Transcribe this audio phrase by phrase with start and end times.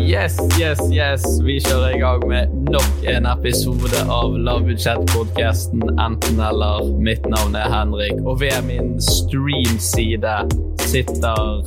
[0.00, 1.22] Yes, yes, yes.
[1.44, 6.88] Vi kjører i gang med nok en episode av Lavbudsjett-podkasten Enten eller.
[7.04, 10.32] Mitt navn er Henrik, og ved min streamside
[10.88, 11.62] sitter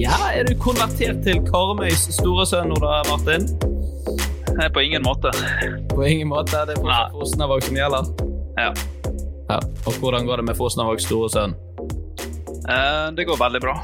[0.00, 3.46] Ja, er du konvertert til Karmøys store sønn nå da, Martin?
[4.56, 5.32] Nei, på ingen måte.
[5.92, 6.64] På ingen måte.
[6.66, 8.12] Det er fortsatt Fosnavåg som gjelder.
[8.58, 8.72] Ja.
[9.52, 9.62] Ja.
[9.84, 11.58] Og hvordan går det med Fosnavågs store sønn?
[12.68, 13.76] Eh, det går veldig bra.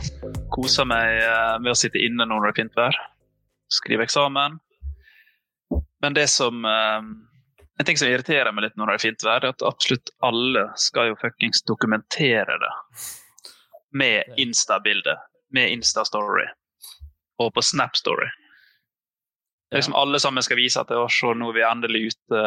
[0.55, 3.05] Koser meg eh, med å sitte inne når det er fint vær.
[3.73, 4.59] Skrive eksamen.
[6.03, 7.03] Men det som eh,
[7.79, 10.69] En ting som irriterer meg litt når det er fint vær, er at absolutt alle
[10.79, 12.75] skal jo fuckings dokumentere det.
[13.91, 15.17] Med Insta-bilde.
[15.51, 16.47] Med Insta-story.
[17.43, 18.29] Og på Snap-story.
[19.75, 22.43] Liksom alle sammen skal vise at det, «Å, se, nå er vi endelig ute,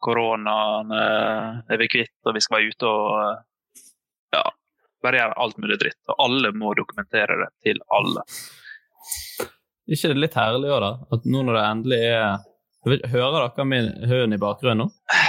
[0.00, 3.82] koronaen eh, er vi kvitt, og vi skal være ute og eh,
[4.38, 4.44] ja,
[5.04, 6.00] bare gjøre alt mulig dritt.
[6.08, 8.24] Og alle må dokumentere det til alle.
[9.90, 10.90] Er ikke det litt herlig òg, da?
[11.16, 12.46] At nå når det endelig er
[12.80, 14.88] Hører dere min hund i bakgrunnen nå?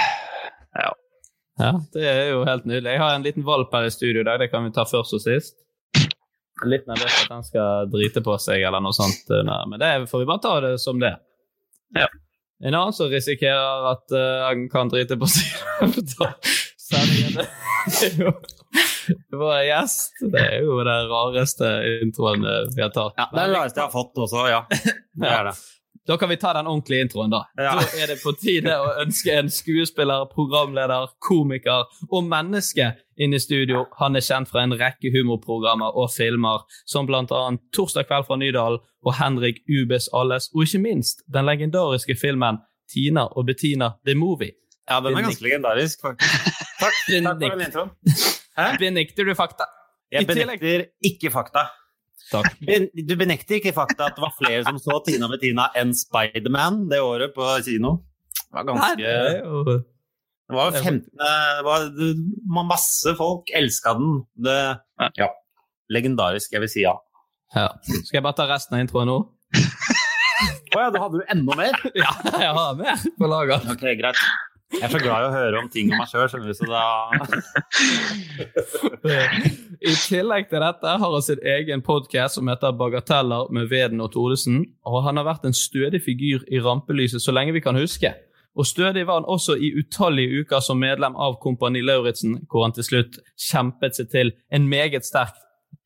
[0.72, 0.88] Ja.
[1.60, 2.94] Ja, det er jo helt nydelig.
[2.94, 5.12] Jeg har en liten valp her i studio i dag, det kan vi ta først
[5.18, 5.58] og sist.
[6.64, 10.22] Litt nervøs at han skal drite på seg eller noe sånt, eh, men det får
[10.22, 11.12] vi bare ta det som det.
[11.98, 12.08] Ja.
[12.62, 15.52] En annen som risikerer at eh, han kan drite på seg
[19.32, 20.24] vår gjest.
[20.32, 21.70] Det er jo den rareste
[22.02, 23.18] introen eh, vi har tatt.
[23.18, 24.64] Ja, det rareste jeg har fått også, ja.
[24.70, 25.56] Det er det.
[26.06, 27.44] Da kan vi ta den ordentlige introen, da.
[27.56, 27.76] Ja.
[27.78, 33.40] Da er det på tide å ønske en skuespiller, programleder, komiker og menneske inn i
[33.40, 33.84] studio.
[34.00, 38.82] Han er kjent fra en rekke humorprogrammer og filmer, som annet Torsdag kveld fra Nydalen
[38.82, 42.58] og Henrik Ubes Alles, og ikke minst den legendariske filmen
[42.90, 44.58] Tina og Bettina The Movie.
[44.90, 46.50] Ja, den er ganske legendarisk, faktisk.
[46.82, 48.30] Takk, takk for den introen.
[48.58, 48.66] Hæ?
[48.80, 49.66] Benekter du fakta?
[50.12, 51.70] Jeg benekter ikke fakta.
[52.32, 52.54] Takk.
[53.08, 57.00] Du benekter ikke fakta at det var flere som så Tina Bettina enn Spiderman det
[57.04, 57.98] året på kino.
[58.42, 61.86] Det var Nei, ganske det var jo Det var 15 det var,
[62.68, 64.20] Masse folk elska den.
[64.44, 64.58] Det,
[65.20, 65.28] ja.
[65.92, 66.94] Legendarisk, jeg vil si ja.
[67.56, 67.68] ja.
[67.88, 69.18] Skal jeg bare ta resten av introen nå?
[70.72, 71.76] Å ja, da hadde du enda mer?
[72.02, 73.64] Ja, jeg har mer på lager.
[73.72, 74.20] Ok, greit.
[74.72, 76.66] Jeg er så glad i å høre om ting om meg sjøl, skjønner du, så
[76.70, 76.82] da
[79.92, 84.12] I tillegg til dette har han sin egen podkast som heter Bagateller med Veden og
[84.14, 84.62] Thodesen.
[84.88, 88.14] Og han har vært en stødig figur i rampelyset så lenge vi kan huske.
[88.56, 92.74] Og stødig var han også i utallige uker som medlem av Kompani Lauritzen, hvor han
[92.76, 93.18] til slutt
[93.50, 95.36] kjempet seg til en meget sterk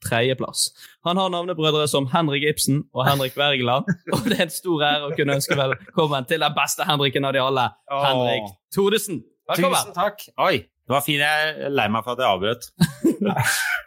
[0.07, 0.69] tredjeplass.
[1.07, 5.11] Han har navnebrødre som Henrik Ibsen og Henrik Wergeland, og det er en stor ære
[5.11, 8.05] å kunne ønske velkommen til den beste Henriken av de alle, Åh.
[8.07, 9.23] Henrik Thodesen.
[9.51, 9.79] Velkommen!
[9.79, 10.25] Tusen takk.
[10.43, 11.23] Oi, det var fint.
[11.23, 12.71] Jeg er lei meg for at jeg avbrøt.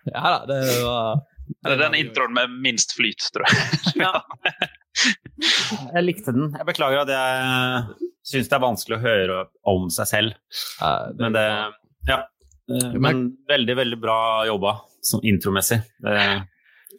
[0.09, 1.19] Ja da, det var
[1.59, 4.29] Det er den introen med minst flyt, tror jeg.
[5.93, 6.49] Jeg likte den.
[6.55, 9.37] Jeg beklager at jeg syns det er vanskelig å høre
[9.69, 10.57] om seg selv.
[11.19, 11.45] Men det
[12.09, 12.23] Ja.
[12.69, 14.17] Men veldig, veldig bra
[14.49, 14.75] jobba
[15.05, 15.79] som intromessig.
[16.07, 16.41] Eh,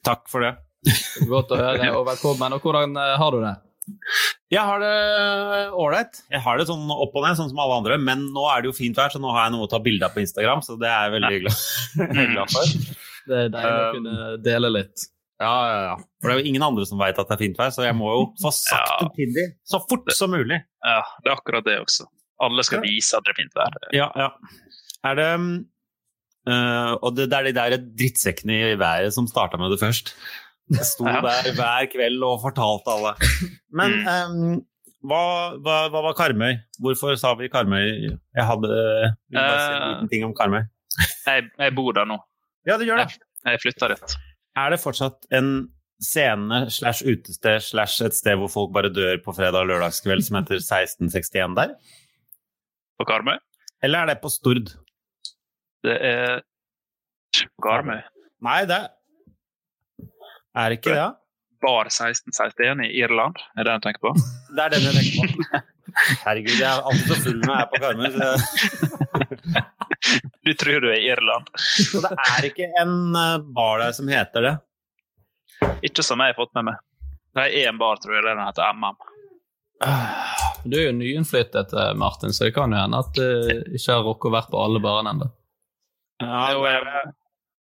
[0.07, 0.55] Takk for det.
[1.29, 2.55] Godt å høre, og velkommen.
[2.57, 3.55] Og hvordan eh, har du det?
[4.51, 4.95] Jeg har det
[5.77, 6.21] ålreit.
[6.31, 7.99] Jeg har det sånn opp og ned, sånn som alle andre.
[8.03, 10.07] Men nå er det jo fint vær, så nå har jeg noe å ta bilde
[10.07, 12.75] av på Instagram, så det er jeg veldig glad, glad for.
[13.31, 15.05] Det er deilig å Um, kunne dele litt.
[15.41, 15.93] Ja, ja, ja.
[16.21, 17.97] For det er jo ingen andre som veit at det er fint vær, så jeg
[17.97, 18.97] må jo få sagt Ja.
[19.07, 20.59] det til dem så fort som mulig.
[20.85, 22.09] Ja, det er akkurat det også.
[22.45, 23.79] Alle skal vise at det er fint vær.
[23.97, 24.31] Ja, ja.
[25.09, 25.29] Er det
[26.51, 30.15] eh, Og det, det er de der drittsekkene i været som starta med det først.
[30.71, 31.21] Jeg sto Ja.
[31.25, 33.15] der hver kveld og fortalte alle.
[33.75, 34.35] Men eh,
[35.03, 35.23] hva,
[35.65, 36.59] hva, hva var Karmøy?
[36.83, 37.87] Hvorfor sa vi Karmøy?
[38.37, 40.63] Jeg hadde uh, en liten ting om Karmøy.
[41.27, 42.19] Jeg, jeg bor der nå.
[42.69, 43.17] Ja, det gjør det.
[43.49, 44.17] Jeg flytta dit.
[44.61, 45.71] Er det fortsatt en
[46.05, 50.39] scene slash utested slash et sted hvor folk bare dør på fredag og lørdagskveld som
[50.41, 51.75] heter 1661 der?
[53.01, 53.39] På Karmøy?
[53.83, 54.75] Eller er det på Stord?
[55.87, 56.43] Det er
[57.57, 58.01] på Karmøy.
[58.45, 58.83] Nei, det
[60.61, 61.09] er ikke det.
[61.61, 64.13] Bar 1661 i Irland, er det du tenker på?
[64.57, 65.43] Det er den jeg tenker på.
[66.25, 68.09] Herregud, jeg er alltid så full når jeg er på Karmøy.
[68.17, 68.27] Så,
[70.47, 71.45] Du tror du er i Irland.
[71.61, 74.55] så det er ikke en eh, bar der som heter det.
[75.85, 76.77] Ikke som jeg har fått med meg.
[77.37, 78.97] Det er en bar, tror jeg, den heter MM.
[80.65, 83.27] Du er jo nyinnflyttet, eh, Martin, så det kan jo hende at du
[83.77, 85.29] ikke har rukket å være på alle barene ennå.
[86.21, 87.13] Ja, jeg,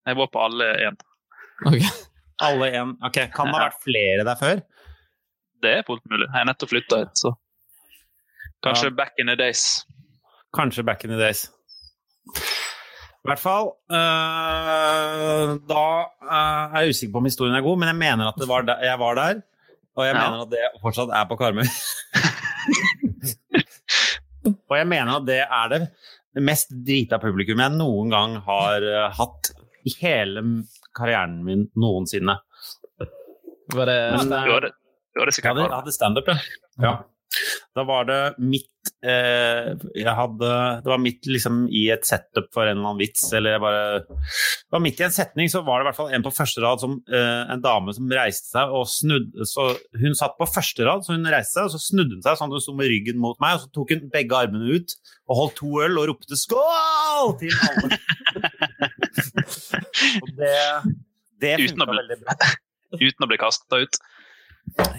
[0.09, 0.97] jeg var på alle én.
[1.67, 1.83] Okay.
[2.41, 2.97] alle en.
[3.03, 4.57] Ok, Kan det ha vært flere der før?
[5.63, 6.27] Det er fullt mulig.
[6.29, 7.31] Jeg har nettopp flytta hit, så
[8.67, 8.95] Kanskje Ja.
[8.99, 9.85] back in the days.
[10.55, 11.45] Kanskje back in the days.
[13.19, 15.83] I hvert fall øh, Da
[16.23, 18.61] øh, er jeg usikker på om historien er god, men jeg mener at det var
[18.63, 19.41] der, jeg var der.
[19.97, 20.21] Og jeg Ja.
[20.31, 21.65] mener at det fortsatt er på Karmøy.
[24.71, 25.81] og jeg mener at det er det
[26.37, 29.53] mest drita publikum jeg noen gang har uh, hatt
[29.89, 30.43] i hele
[30.97, 32.37] karrieren min noensinne.
[33.75, 34.73] Var det Men, Du øh, hadde,
[35.15, 36.37] du hadde jeg hadde, jeg hadde standup, ja.
[36.85, 36.93] ja.
[37.79, 40.51] Da var det midt eh, Jeg hadde
[40.83, 43.83] Det var midt liksom i et setup for en eller annen vits, eller jeg bare
[44.03, 46.65] Det var midt i en setning, så var det i hvert fall en på første
[46.65, 49.69] rad som eh, En dame som reiste seg og snudde Så
[50.03, 52.51] hun satt på første rad, så hun reiste seg, og så snudde hun seg sånn
[52.51, 54.97] at hun sto med ryggen mot meg, og så tok hun begge armene ut
[55.29, 57.99] og holdt to øl og ropte 'skål' til alle.
[60.23, 60.55] og det
[61.43, 62.19] det Uten å bli-.
[62.99, 63.99] Uten å bli kasta ut.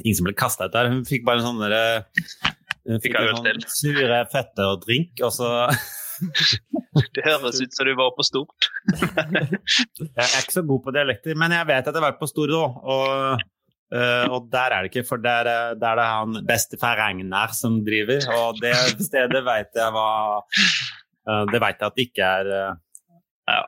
[0.04, 0.92] Ingen som ble kasta ut der.
[0.94, 1.84] Hun fikk bare en sånn derre
[2.88, 4.70] Hun Fikk fikk en sånn sure føtter
[5.28, 5.50] og så
[7.16, 8.68] Det høres ut som du var på stort.
[9.00, 12.28] Jeg er ikke så god på dialekter, men jeg vet at jeg har vært på
[12.28, 13.44] Stord òg, og,
[13.96, 17.54] eh, og der er det ikke, for der, er- der er det han bestefar Ragnar
[17.56, 18.74] som driver, og det
[19.06, 20.08] stedet vet jeg hva
[20.44, 22.74] eh, Det veit jeg at ikke er eh,
[23.54, 23.62] Ja.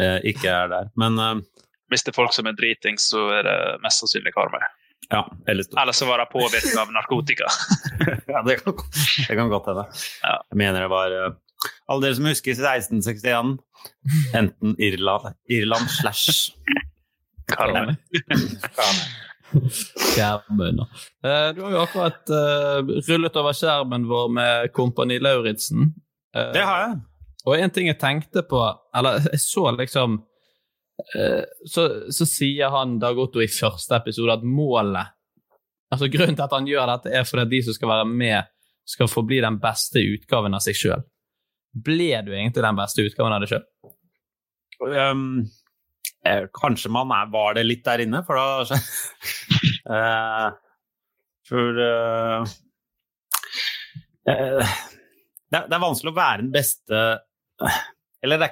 [0.00, 0.88] eh, ikke er der.
[0.96, 4.64] Men eh, Hvis det er folk som er dritings, så er det mest sannsynlig Karmøy.
[5.10, 7.48] Ja, eller Eller så var det påvirka av narkotika.
[8.30, 8.74] Ja, det kan,
[9.28, 9.84] det kan godt hende.
[10.22, 10.36] Ja.
[10.50, 11.32] Jeg mener det var uh,
[11.90, 13.58] Alle dere som husker 1661,
[14.38, 16.52] enten Irland, Irland slash
[17.50, 17.96] Karmøy.
[20.14, 20.80] Skjermen.
[21.24, 25.90] Uh, du har jo akkurat uh, rullet over skjermen vår med Kompani Lauritzen.
[26.36, 26.98] Eh, Det har jeg.
[27.48, 28.60] Og en ting jeg tenkte på,
[28.94, 30.20] eller jeg så liksom
[31.66, 35.16] så, så sier han Dag Otto i første episode at målet
[35.90, 38.50] Altså Grunnen til at han gjør dette, er fordi at de som skal være med,
[38.86, 41.02] skal få bli den beste utgaven av seg sjøl.
[41.70, 43.64] Ble du egentlig den beste utgaven av deg sjøl?
[44.80, 45.24] Um,
[46.26, 48.78] eh, kanskje man er, var det litt der inne, for da
[49.96, 50.46] eh,
[51.50, 52.54] For eh,
[54.30, 54.72] eh,
[55.50, 57.02] det, er, det er vanskelig å være den beste
[58.22, 58.48] Eller det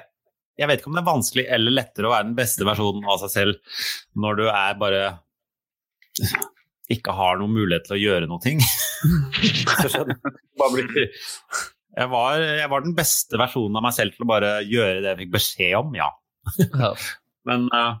[0.59, 3.21] jeg vet ikke om det er vanskelig eller lettere å være den beste versjonen av
[3.21, 3.81] seg selv
[4.19, 5.03] når du er bare
[6.91, 8.41] ikke har noen mulighet til å gjøre noe.
[8.43, 8.59] ting.
[11.99, 15.09] Jeg var, jeg var den beste versjonen av meg selv til å bare gjøre det
[15.09, 16.05] jeg fikk beskjed om, ja.
[17.49, 17.95] Men eh,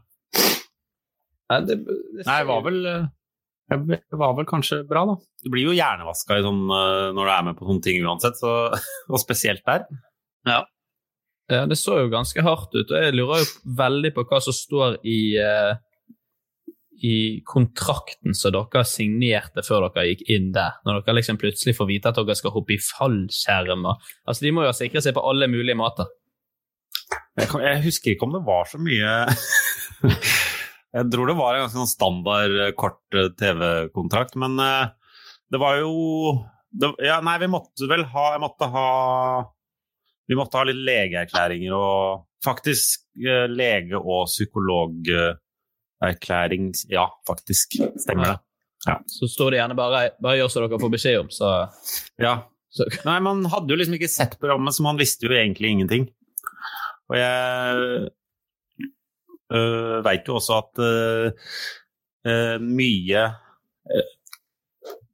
[1.49, 1.95] Nei, det, det,
[2.27, 5.17] nei, var vel det var vel kanskje bra, da.
[5.43, 8.53] Du blir jo hjernevaska sånn, eh, når du er med på sånne ting uansett, så,
[9.11, 9.87] og spesielt der.
[10.47, 10.61] Ja,
[11.49, 14.99] det så jo ganske hardt ut, og jeg lurer jo veldig på hva som står
[15.07, 15.77] i uh,
[16.99, 21.87] i kontrakten som dere signerte før dere gikk inn der, når dere liksom plutselig får
[21.89, 25.47] vite at dere skal hoppe i fallskjerm Altså, de må jo sikre seg på alle
[25.51, 26.09] mulige måter.
[27.39, 29.13] Jeg, kan, jeg husker ikke om det var så mye
[30.97, 35.79] Jeg tror det var en ganske sånn standard eh, kort eh, TV-kontrakt, men det var
[35.79, 35.93] jo
[36.69, 38.89] det, ja, nei, vi måtte vel ha Jeg måtte ha
[40.29, 47.67] Vi måtte ha litt legeerklæringer og faktisk eh, lege- og psykologerklæring Ja, faktisk.
[47.97, 48.37] Stemmer det.
[49.11, 51.67] Så står det gjerne bare 'bare gjør som dere får beskjed om', så,
[52.19, 52.41] Ja.
[52.71, 56.09] så Nei, man hadde jo liksom ikke sett programmet, så man visste jo egentlig ingenting.
[57.09, 57.75] Og jeg
[59.53, 61.31] øh, veit jo også at øh,
[62.27, 63.33] øh, mye
[63.95, 64.03] øh,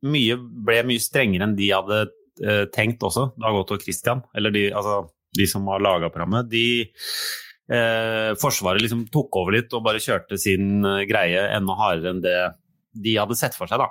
[0.05, 2.12] Mye ble mye strengere enn de hadde
[2.75, 5.01] tenkt også, Dag Otto og Christian, eller de, altså,
[5.38, 6.50] de som har laga programmet.
[6.51, 6.63] De
[7.72, 12.24] eh, Forsvaret liksom tok over litt og bare kjørte sin øh, greie enda hardere enn
[12.25, 12.36] det
[12.96, 13.89] de hadde sett for seg, da.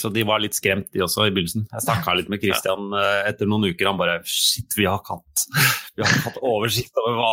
[0.00, 1.66] Så de var litt skremt, de også, i begynnelsen.
[1.72, 3.88] Jeg snakka litt med Christian eh, etter noen uker.
[3.90, 5.44] Han bare Shit, vi har ikke hatt,
[5.96, 7.32] vi har hatt oversikt over hva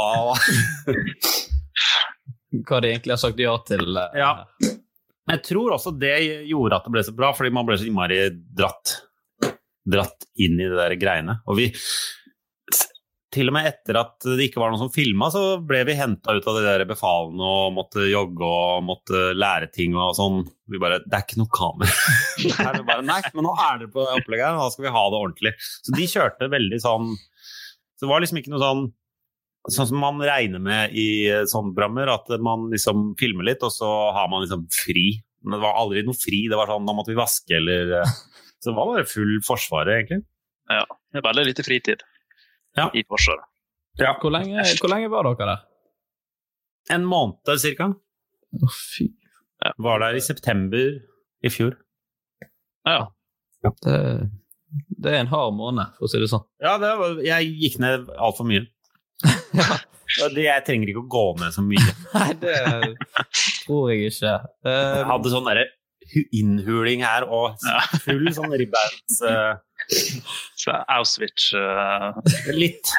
[2.68, 3.86] hva de egentlig har sagt ja til.
[4.00, 4.32] eh, Ja.
[5.28, 6.14] Jeg tror også det
[6.48, 8.22] gjorde at det ble så bra, fordi man ble så innmari
[8.56, 8.94] dratt,
[9.88, 11.40] dratt inn i det der greiene.
[11.48, 11.70] Og vi
[13.38, 16.34] til og med etter at det ikke var noen som filma, så ble vi henta
[16.34, 20.46] ut av de der befalene og måtte jogge og måtte lære ting og sånn.
[20.72, 21.92] Vi bare Det er ikke noe kamera.
[22.62, 25.04] Her er bare, Nei, men nå er dere på opplegget, her, da skal vi ha
[25.12, 25.54] det ordentlig.
[25.84, 28.88] Så de kjørte veldig sånn Så det var liksom ikke noe sånn
[29.68, 33.90] Sånn som man regner med i sånne programmer, at man liksom filmer litt, og så
[34.16, 35.10] har man liksom fri.
[35.44, 36.46] Men det var aldri noe fri.
[36.48, 38.14] Det var sånn da måtte vi vaske eller eh,
[38.68, 40.24] Så det var bare full forsvaret, egentlig.
[40.68, 40.82] Ja,
[41.14, 42.02] det er veldig lite fritid
[42.76, 42.90] Ja.
[42.94, 43.46] i Forsvaret.
[44.20, 45.62] Hvor, lenge, hvor lenge var dere der?
[46.94, 47.88] En måned cirka.
[48.60, 49.08] Å, fy.
[49.80, 50.90] Var der i september
[51.48, 51.78] i fjor.
[52.88, 53.08] Ja,
[53.64, 53.96] Det,
[55.00, 56.44] det er en hard måned, for å si det sånn.
[56.62, 58.68] Ja, det var, jeg gikk ned altfor mye.
[59.58, 59.80] ja.
[60.18, 61.96] Jeg trenger ikke å gå ned så mye.
[62.14, 62.54] Nei, det
[63.64, 64.36] tror jeg ikke.
[64.36, 65.66] Jeg Eh, hadde sånn derre
[66.36, 67.58] innhuling her og
[68.04, 69.22] full sånn ribbeins...
[69.22, 69.56] Uh...
[70.60, 72.18] så Auschwitz uh...
[72.52, 72.90] Litt.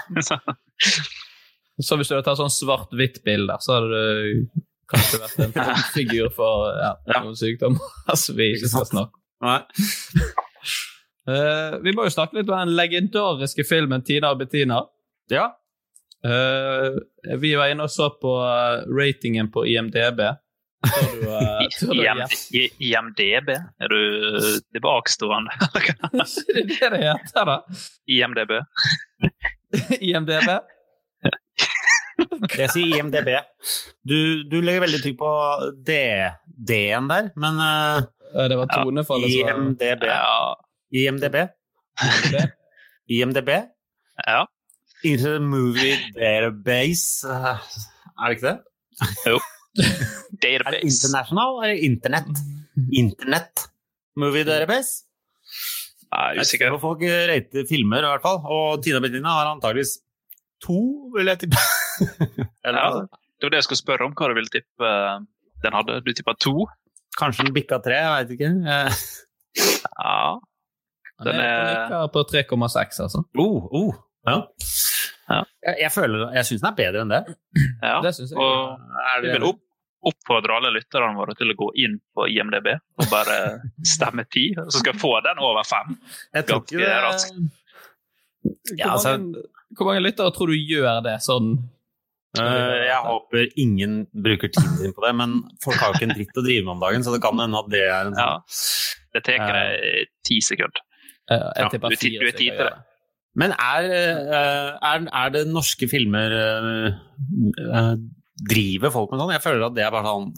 [1.83, 6.71] så hvis du hadde tatt sånn svart-hvitt-bilde, så hadde du kanskje vært en figur for
[6.79, 7.23] ja, Ja.
[7.23, 9.25] noen sykdommer som vi ikke skal snakke.
[11.29, 14.81] Eh, vi må jo snakke litt om den legendariske filmen 'Tina og Bettina'.
[15.29, 15.51] Ja.
[16.25, 16.97] Uh,
[17.39, 18.33] vi var inne og så på
[18.91, 20.25] ratingen på IMDb.
[20.79, 22.21] Du, uh, du IM.
[22.55, 23.49] I- IMDb?
[23.83, 24.01] Er du
[24.73, 25.51] tilbakestående?
[25.59, 25.81] Er
[26.55, 27.57] det det det heter, da?
[28.07, 28.53] IMDb?
[30.01, 30.51] IMDb?
[32.59, 33.29] Jeg sier IMDb.
[34.07, 34.17] Du,
[34.51, 35.33] du legger veldig trykk på
[35.87, 36.31] D-
[36.71, 40.03] D-en der, men eh, Eh, Det var tonefallet som var IMDb.
[40.05, 40.55] Ja.
[40.93, 41.37] IMDb.
[42.05, 42.51] IMDb.
[43.19, 43.51] IMDb.
[44.27, 44.43] ja.
[45.09, 47.25] Internet movie database.
[47.25, 47.63] eh,
[48.19, 49.39] Er det ikke det?
[49.77, 50.87] Er det Database.
[50.89, 52.41] international eller internett?
[52.93, 53.67] Internett
[54.17, 55.05] movie database?
[56.09, 56.71] Jeg er usikker.
[56.73, 58.39] Jeg folk rater filmer, i hvert fall.
[58.49, 59.99] Og Tina Bettina har antageligvis
[60.65, 60.79] to,
[61.15, 61.61] vil jeg tippe.
[62.67, 63.07] Eller, Ja.
[63.39, 65.21] Det var det jeg skulle spørre om, hva du ville tippe eh,
[65.63, 66.01] den hadde.
[66.03, 66.65] Du tippa to?
[67.19, 68.51] Kanskje den bikka tre, jeg veit ikke.
[68.67, 69.01] Eh,
[69.99, 70.39] Ja.
[71.19, 73.23] Den Den er er- på 3,6, altså.
[73.39, 73.95] Oh, oh,
[74.31, 74.43] ja.
[75.29, 75.39] Ja.
[75.67, 77.23] Jeg, jeg, føler, jeg syns den er bedre enn det.
[77.85, 77.97] ja.
[78.05, 78.39] Det synes jeg.
[78.41, 78.79] Og
[79.13, 79.59] Er vi vil opp,
[80.09, 83.37] oppfordre alle lytterne våre til å gå inn på IMDb og bare
[83.95, 85.99] stemme ti, så skal vi få den over fem.
[86.35, 87.35] Jeg tror ikke ganske det raskt.
[88.43, 89.43] Hvor, Ja, altså- mange,
[89.77, 91.51] hvor mange lyttere tror du gjør det sånn?
[92.39, 96.17] Uh, Jeg håper ingen bruker tiden sin på det, men folk har jo ikke en
[96.17, 98.29] dritt å drive med om dagen, så det kan hende at det er en Ja.
[98.49, 100.81] sånn Det tar deg ti sekunder.
[101.31, 102.77] Uh, Ja, du du er tid til det.
[103.37, 106.93] Men er, eh, er, er det norske filmer eh,
[107.69, 107.95] eh,
[108.49, 109.33] Driver folk med sånn?
[109.35, 110.29] Jeg føler at det er bare sånn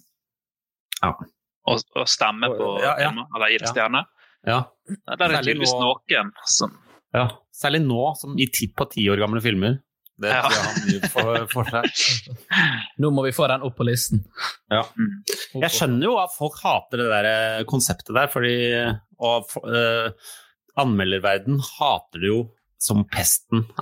[1.71, 3.11] Og, og stemme på Ja, ja.
[3.11, 3.73] filmer, eller gi det Ja.
[3.75, 4.09] stjerner.
[4.47, 4.59] Ja.
[4.89, 6.79] Ja, Det er det tydeligvis nå- noen som
[7.15, 7.29] ja.
[7.53, 9.79] Særlig nå, som i tipp på ti år gamle filmer.
[10.21, 10.43] Det Ja.
[10.43, 11.85] tror jeg har mye for, for seg.
[13.01, 14.25] Nå må vi få den opp på listen.
[14.71, 14.83] Ja.
[14.97, 15.25] Mm.
[15.61, 18.55] Jeg skjønner jo at folk hater det der konseptet der, fordi
[19.21, 20.11] Og uh,
[20.81, 23.67] anmelderverden hater det jo som pesten.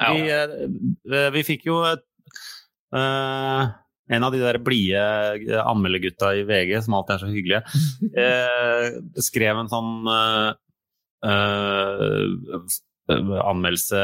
[0.00, 2.00] Vi, eh, vi fikk jo et,
[2.96, 3.66] uh,
[4.10, 5.02] en av de der blide
[5.60, 7.60] anmeldergutta i VG, som alltid er så hyggelige,
[8.24, 8.86] eh,
[9.20, 10.48] skrev en sånn eh,
[11.28, 12.24] eh,
[13.44, 14.00] anmeldelse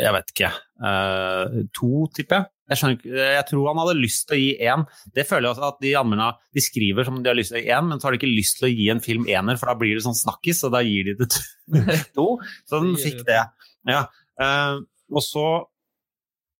[0.00, 0.50] Jeg vet ikke.
[0.88, 2.50] eh, to, tipper jeg.
[2.66, 4.82] Jeg, skjønner jeg tror han hadde lyst til å gi én.
[5.14, 7.62] Det føler jeg også at de anmelderne de skriver som de har lyst til å
[7.62, 9.70] gi én, men så har de ikke lyst til å gi en film ener, for
[9.70, 11.30] da blir det sånn snakkis, og da gir de det
[12.16, 12.26] to.
[12.66, 13.44] Så den fikk det.
[13.86, 14.02] Ja.
[14.42, 14.82] Uh,
[15.14, 15.46] og så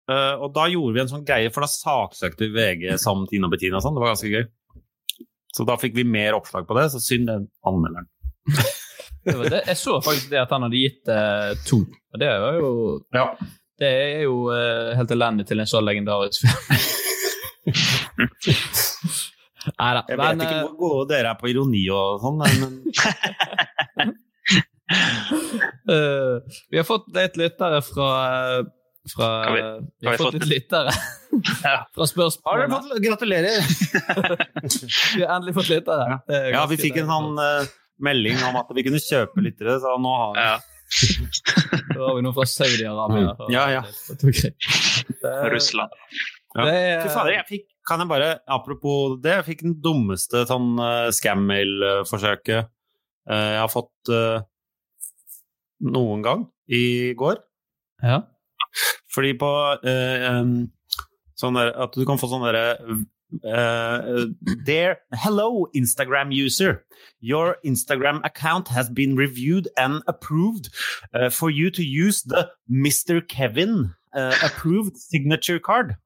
[0.09, 3.51] uh, Og da gjorde vi en sånn greie, for da saksøkte vi VG som Tina
[3.53, 3.99] Bettina og sånn.
[3.99, 4.47] Det var ganske gøy.
[5.57, 8.09] Så da fikk vi mer oppslag på det, så synd den anmelderen.
[9.27, 9.63] Det var det.
[9.73, 11.81] Jeg så faktisk det at han hadde gitt uh, to.
[12.15, 12.69] Og det var jo
[13.17, 13.31] Ja.
[13.77, 16.57] Det er jo uh, helt elendig til en så legendarisk film.
[19.67, 20.03] Nei da.
[20.09, 22.57] Jeg Men vet ikke eh, hvor gode dere er på ironi og sånn, men
[25.91, 26.39] uh,
[26.71, 28.11] vi har fått litt lyttere fra
[29.07, 30.91] fra, Har vi- vi har fått litt lyttere
[31.63, 31.87] Ja.
[31.95, 33.61] fra Har fått Gratulerer!
[35.15, 36.21] Vi har endelig fått lyttere.
[36.27, 37.69] Er Ja, vi fikk en sånn uh,
[38.03, 40.57] melding om at vi kunne kjøpe lyttere, så nå har vi Ja.
[40.87, 43.33] Da har vi noen fra Saudi-Arabia.
[43.35, 43.53] Mm.
[43.53, 43.83] Ja, ja.
[45.55, 45.91] Russland.
[46.57, 46.65] Ja.
[46.65, 51.09] Det fader, jeg fikk, kan jeg bare, apropos det, jeg fikk den dummeste sånn uh,
[51.13, 52.71] scam-mail-forsøket uh,
[53.29, 54.41] jeg har fått uh,
[55.93, 57.43] noen gang i går.
[58.05, 58.23] Ja.
[59.13, 59.51] Fordi på
[59.85, 60.57] uh, um,
[61.37, 62.79] sånn der, at du kan få sånn derre
[63.45, 64.27] eh,
[64.65, 66.85] Dear Hello, Instagram user.
[67.21, 70.69] Your Instagram account has been reviewed and approved
[71.15, 73.27] uh, for you to use the Mr.
[73.27, 75.97] Kevin uh, approved signature card.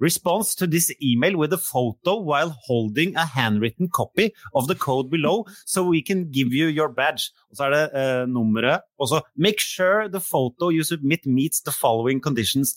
[0.00, 5.08] Response to this email with a photo while holding a handwritten copy of the code
[5.08, 7.30] below so we can give you your badge.
[7.50, 8.80] Og så er det uh, nummeret.
[8.98, 12.74] Og så make sure the photo you submit meets the following conditions.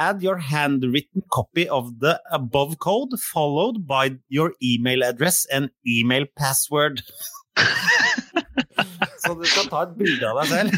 [0.00, 6.24] Add your handwritten copy of the above code followed by your email address and email
[6.40, 7.02] password.
[9.20, 10.70] så du skal ta et bilde av deg selv.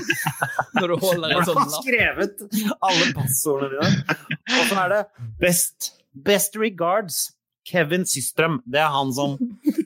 [0.78, 1.84] Når du holder en sånn har lapp.
[1.84, 2.42] skrevet
[2.88, 4.18] alle passordene dine.
[4.58, 5.02] Og så er det
[5.42, 5.92] best,
[6.26, 7.22] best regards
[7.68, 8.58] Kevin Systrøm.
[8.66, 9.38] Det er han som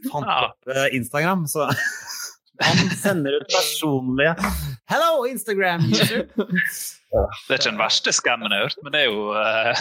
[0.08, 1.44] fant opp eh, Instagram.
[1.50, 1.68] Så
[2.62, 4.34] han sender ut personlige
[4.90, 6.26] Hello, Instagram user!
[6.36, 9.72] Det er ikke den verste skammen jeg har hørt, men det er jo uh...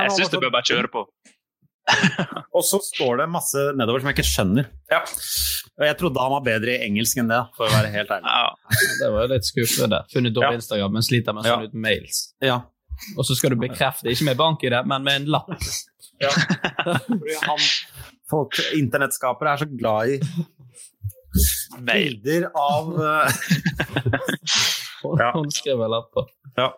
[0.00, 1.04] Jeg syns du bør bare kjøre på.
[2.54, 4.68] Og så står det masse nedover som jeg ikke skjønner.
[5.80, 8.30] Og jeg trodde han var bedre i engelsk enn det, for å være helt ærlig.
[8.30, 8.84] Ja.
[9.00, 10.02] Det var jo litt skuffende.
[10.12, 10.52] Funnet opp Ja.
[10.60, 12.22] Instagram, men sliter med å sende ut mails.
[12.44, 12.60] Ja.
[13.16, 15.50] Og så skal du bekrefte, ikke med bank i det, men med en lapp.
[16.20, 16.30] Ja.
[17.08, 17.68] Fordi han,
[18.30, 20.20] folk, internettskapere er så glad i.
[21.78, 23.28] bilder av eh,
[26.56, 26.68] Ja.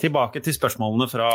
[0.00, 1.30] Tilbake til spørsmålene fra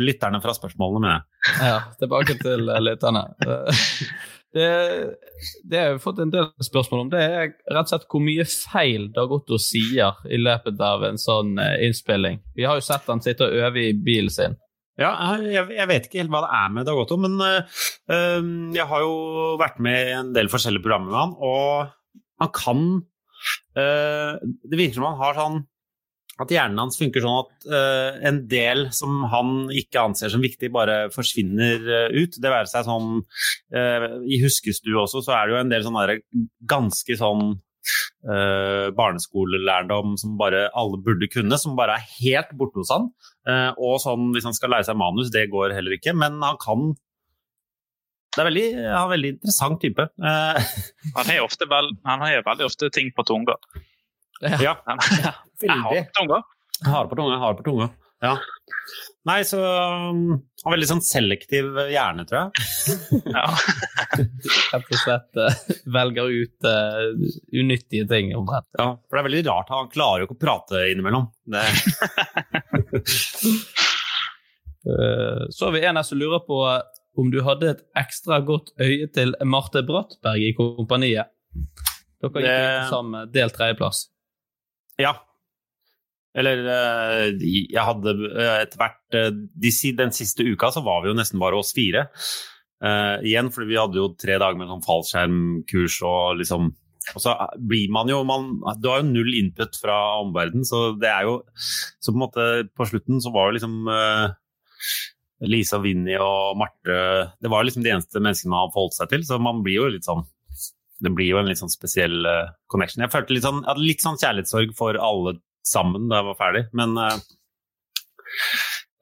[0.00, 1.22] lytterne fra spørsmålene, mener jeg.
[1.70, 3.24] Ja, tilbake til eh, lytterne.
[4.48, 8.46] Det, har jeg fått en del spørsmål om, det er rett og slett hvor mye
[8.48, 12.40] feil Dag Otto sier i løpet av en sånn eh, innspilling.
[12.56, 14.56] Vi har jo sett han sitte og øve i bilen sin.
[14.98, 18.88] Ja, jeg, jeg vet ikke helt hva det er med Dag Otto, men øh, jeg
[18.90, 19.12] har jo
[19.60, 21.92] vært med i en del forskjellige programmer med han, og
[22.42, 22.84] han kan
[23.78, 25.60] uh, Det virker som han har sånn
[26.38, 30.70] at hjernen hans funker sånn at uh, en del som han ikke anser som viktig,
[30.70, 32.38] bare forsvinner uh, ut.
[32.38, 33.24] Det være seg sånn
[33.74, 36.20] I Huskestue også, så er det jo en del sånne
[36.70, 37.56] ganske sånn
[38.28, 43.10] uh, barneskolelærdom som bare alle burde kunne, som bare er helt borte hos han.
[43.48, 46.58] Uh, og sånn hvis han skal lære seg manus, det går heller ikke, men han
[46.62, 46.92] kan
[48.38, 50.04] Det er veldig, han er en veldig interessant type.
[50.22, 50.74] Eh,
[51.16, 53.56] Han har, ofte vel, han har veldig ofte ting på tunga.
[54.62, 56.04] ja, Han, jeg har veldig.
[56.12, 56.38] på tunga.
[56.86, 57.88] Har det på tunga, har det på tunga.
[58.22, 58.32] Ja.
[59.28, 62.50] Nei, så um, Han har veldig sånn selektiv hjerne, tror jeg.
[63.36, 63.44] Ja.
[64.72, 65.58] Rett og slett uh,
[65.94, 67.12] velger ut uh,
[67.54, 68.32] unyttige ting.
[68.38, 68.66] omtrent.
[68.78, 69.70] Ja, for det er veldig rart.
[69.74, 71.28] Han klarer jo ikke å prate innimellom.
[71.46, 71.62] Det,
[74.88, 76.62] uh, Så har vi en her som lurer på
[77.18, 81.32] om du hadde et ekstra godt øye til Marte Brattberg i kompaniet.
[82.22, 84.06] Dere gikk Det- sammen delt tredjeplass.
[84.98, 85.16] ja.
[86.38, 91.08] Eller eh, jeg hadde eh, etter hvert eh, de, Den siste uka så var vi
[91.10, 92.04] jo nesten bare oss fire.
[92.78, 96.68] Uh, igjen, fordi vi hadde jo tre dager med sånn fallskjermkurs og liksom
[97.16, 101.08] og så blir man jo man, Du har jo null input fra omverdenen, så det
[101.08, 101.42] er jo
[101.98, 104.28] Så på en måte på slutten så var jo liksom eh,
[105.46, 106.98] Lisa, Vinni og Marte
[107.38, 109.90] Det var liksom de eneste menneskene man har forholdt seg til, så man blir jo
[109.94, 110.24] litt sånn
[111.04, 113.04] Det blir jo en litt sånn spesiell uh, connection.
[113.04, 115.36] Jeg følte litt sånn, jeg hadde litt sånn kjærlighetssorg for alle
[115.68, 117.20] sammen da jeg var ferdig, men uh,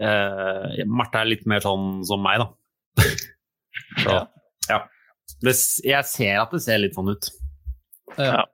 [0.05, 2.51] uh, Marte er litt mer sånn som meg, da.
[4.03, 4.19] Så,
[4.69, 4.83] ja.
[5.41, 7.31] Det, jeg ser at det ser litt sånn ut.
[8.21, 8.45] Ja.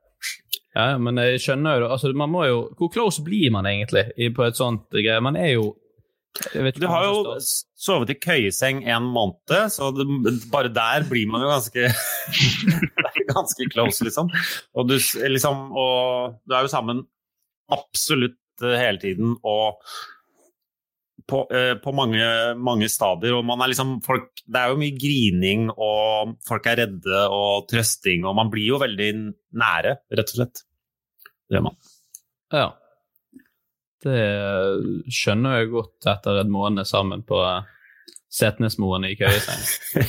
[0.77, 1.90] ja, men jeg skjønner jo det.
[1.97, 5.21] Altså, man må jo Hvor close blir man egentlig på et sånt greie?
[5.23, 5.73] Man er jo
[6.81, 7.35] Du har jo
[7.77, 10.07] sovet i køyeseng en måned, så det,
[10.53, 11.90] bare der blir man jo ganske
[13.35, 14.31] ganske close, liksom.
[14.73, 14.97] Og du,
[15.29, 15.68] liksom.
[15.77, 17.05] og du er jo sammen
[17.73, 19.83] absolutt eh, hele tiden, og
[21.29, 22.27] på, eh, på mange,
[22.59, 23.37] mange stadier.
[23.38, 27.68] Og man er liksom folk, det er jo mye grining, og folk er redde og
[27.71, 29.11] trøsting, og man blir jo veldig
[29.62, 30.64] nære, rett og slett.
[31.47, 31.83] Det gjør man.
[32.53, 32.71] Ja.
[34.03, 34.23] Det
[35.12, 37.69] skjønner jeg godt etter en måned sammen på eh,
[38.33, 39.62] Setnesmoen i køyeseng.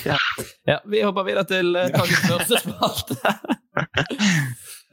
[0.71, 3.19] ja, vi hopper videre til uh, dagens første spalte.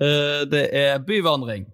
[0.01, 1.67] Eh, det er byvandring.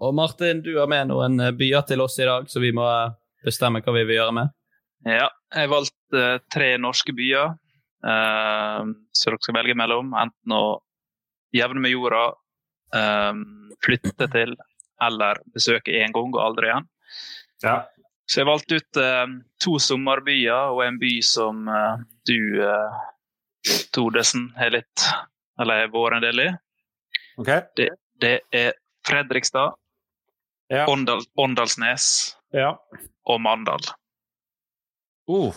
[0.00, 2.86] Og Martin, du har med noen eh, byer til oss i dag, så vi må
[2.88, 3.12] eh,
[3.44, 4.54] bestemme hva vi vil gjøre med.
[5.04, 8.80] Ja, jeg valgte tre norske byer uh,
[9.14, 10.14] som dere skal velge mellom.
[10.18, 10.62] Enten å
[11.56, 12.24] jevne med jorda,
[12.96, 13.44] um,
[13.84, 14.56] flytte til
[15.02, 16.86] eller besøke én gang og aldri igjen.
[17.64, 17.76] Ja.
[18.26, 18.98] Så jeg valgte ut
[19.62, 21.68] to sommerbyer og en by som
[22.26, 22.38] du,
[23.94, 25.04] Todesen, har litt
[25.60, 26.48] Eller har vært en del i.
[27.40, 27.62] Okay.
[27.76, 27.86] Det,
[28.20, 28.72] det er
[29.06, 29.76] Fredrikstad,
[30.68, 30.86] Ja.
[30.90, 32.72] Åndal, Åndalsnes ja.
[33.24, 33.84] og Mandal.
[35.30, 35.54] Uh.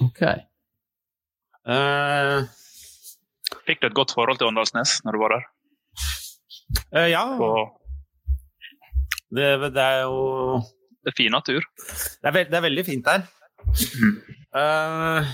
[0.00, 0.22] Ok.
[1.68, 2.38] Eh,
[3.70, 5.48] Fikk du et godt forhold til Åndalsnes når du var der?
[6.98, 7.22] eh, ja,
[9.30, 10.58] det, det er jo
[11.00, 11.62] det er fin natur.
[12.20, 13.22] Det er, veld, det er veldig fint der.
[14.50, 15.30] Eh,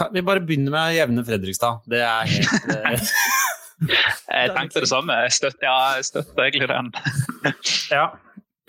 [0.00, 1.84] kan vi bare begynner med jevne Fredrikstad?
[1.92, 3.12] Det er helt eh,
[3.84, 5.18] Jeg tenkte det samme.
[5.26, 6.90] Jeg støtter, ja, jeg støtter egentlig den.
[7.98, 8.08] Ja.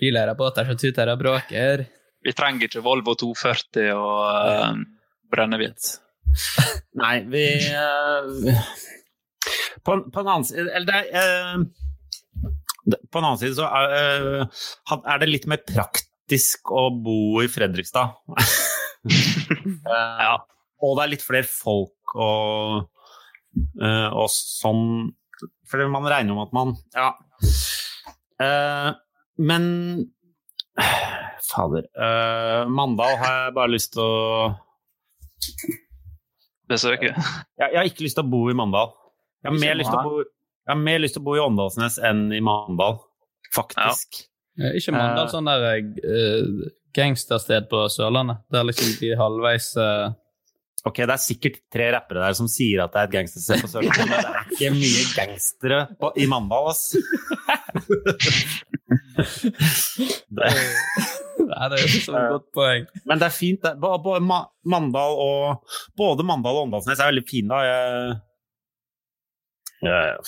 [0.02, 1.86] Billeiere-båter som tuter og bråker.
[2.22, 4.80] Vi trenger ikke Volvo 240 og uh,
[5.30, 5.94] brennehvitt.
[6.94, 8.60] Nei, vi uh,
[9.84, 11.64] på, på en annen side Eller det er uh,
[13.10, 14.62] På en annen side så er, eh,
[14.98, 18.16] er det litt mer praktisk å bo i Fredrikstad.
[19.02, 20.36] Ja.
[20.78, 22.84] Og det er litt flere folk og,
[23.82, 25.10] og sånn
[25.66, 27.08] For man regner med at man Ja.
[29.42, 29.66] Men
[31.48, 31.90] Fader.
[32.70, 34.52] Mandal har jeg bare lyst til å
[36.72, 37.12] Besøke.
[37.12, 38.92] jeg, jeg har ikke lyst til å bo i Mandal.
[39.42, 41.42] Jeg har, mer lyst til å bo, jeg har mer lyst til å bo i
[41.42, 43.00] Åndalsnes enn i Mandal,
[43.54, 44.22] faktisk.
[44.60, 44.72] Ja.
[44.78, 48.42] Ikke Mandal, sånn der uh, gangstersted på Sørlandet.
[48.52, 50.12] Der liksom de halvveis uh...
[50.82, 53.68] Ok, det er sikkert tre rappere der som sier at det er et gangstersted på
[53.70, 56.84] Sørlandet, men det er ikke mye gangstere på, i Mandal, ass.
[60.38, 60.48] det,
[61.52, 62.84] Nei, det er ikke sånn godt poeng.
[63.08, 63.62] men det er fint.
[63.64, 63.72] Det.
[63.82, 64.22] Både, både
[64.74, 67.48] Mandal og, både Mandal og Åndalsnes er veldig fine.
[67.52, 67.58] Da.
[69.82, 70.20] Jeg,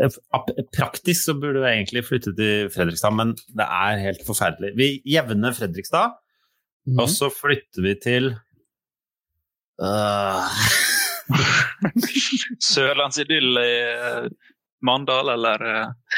[0.00, 4.74] jeg, praktisk så burde vi egentlig flytte til Fredrikstad, men det er helt forferdelig.
[4.76, 6.18] Vi jevner Fredrikstad,
[6.86, 7.00] mm.
[7.00, 8.30] og så flytter vi til
[9.80, 10.60] uh...
[12.70, 14.24] Sørlandsidyll i eh,
[14.84, 16.16] Mandal, eller eh,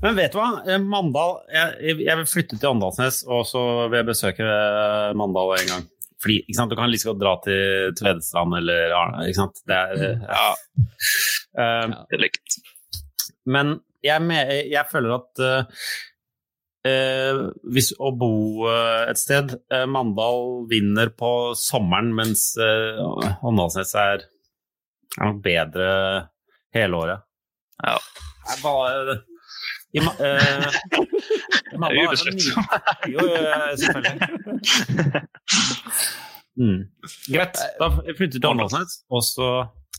[0.00, 0.62] Men vet du hva?
[0.64, 5.72] Eh, Mandal jeg, jeg flyttet til Åndalsnes, og så vil jeg besøke eh, Mandal en
[5.74, 5.88] gang.
[6.20, 6.38] Fordi?
[6.48, 9.26] Du kan like godt dra til Tvedestrand eller Arne.
[9.28, 9.60] Ikke sant?
[9.68, 10.48] Det er, eh, ja.
[12.08, 12.58] Det er likt.
[13.48, 14.24] Men jeg,
[14.68, 15.42] jeg føler at
[16.88, 17.40] eh,
[17.72, 18.34] hvis å bo
[18.68, 24.24] et sted uh, Mandal vinner på sommeren, mens uh, Åndalsnes er,
[25.20, 25.90] er bedre
[26.76, 27.28] hele året.
[27.80, 27.96] Ja.
[28.50, 29.20] Jeg bare
[29.92, 30.14] i, ma-
[31.80, 32.42] mamma det er så Ubeslutt.
[33.10, 33.26] Jo,
[33.80, 34.16] selvfølgelig.
[36.60, 36.80] Mm.
[37.32, 39.50] Greit, da flytter vi til Åndalsnes, og så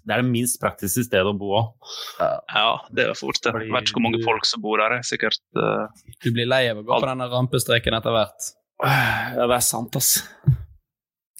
[0.01, 1.91] det er det minst praktiske stedet å bo òg.
[2.21, 3.51] Ja, det er fort det.
[3.53, 4.97] Jeg vet ikke hvor mange folk som bor der.
[4.97, 5.85] Er Sikkert Uh...
[6.23, 8.51] Du blir lei av å gå på denne rampestreken etter hvert.
[8.81, 10.23] Ja, det er sant, ass.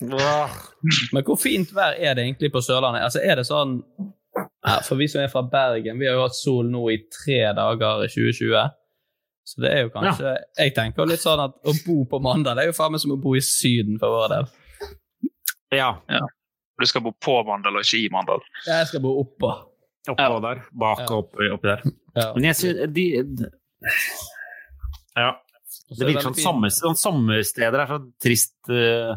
[0.01, 3.05] Men hvor fint vær er det egentlig på Sørlandet?
[3.07, 3.79] Altså, er det sånn
[4.62, 7.39] ja, For vi som er fra Bergen, vi har jo hatt sol nå i tre
[7.58, 8.78] dager i 2020.
[9.52, 12.67] Så det er jo kanskje Jeg tenker litt sånn at å bo på Mandal det
[12.67, 14.52] er jo faen meg som å bo i Syden for vår del.
[15.74, 15.89] Ja.
[16.78, 18.45] Du skal bo på Mandal og ikke i Mandal.
[18.67, 19.52] Jeg skal bo oppå.
[20.12, 20.63] Oppå der.
[20.84, 21.84] Bak og oppi, oppi der.
[22.17, 22.28] Ja.
[22.36, 23.50] Men jeg synes de, de
[25.17, 25.32] Ja.
[25.91, 29.12] Det er virker som sånn sommersteder er så trist eh,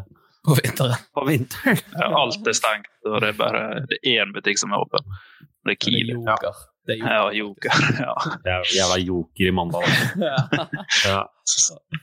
[0.45, 0.95] på vinteren.
[1.17, 1.81] på vinteren.
[1.97, 5.05] Ja, alt er stengt, og det er bare det er én butikk som er åpen.
[5.65, 6.63] Det er Det er.
[6.85, 7.09] Det er joker.
[7.09, 7.77] Ja, Joker.
[8.05, 8.13] Ja.
[8.45, 9.87] Jævla, jævla joker i mandag.
[10.21, 10.35] Ja.
[11.05, 11.21] Ja.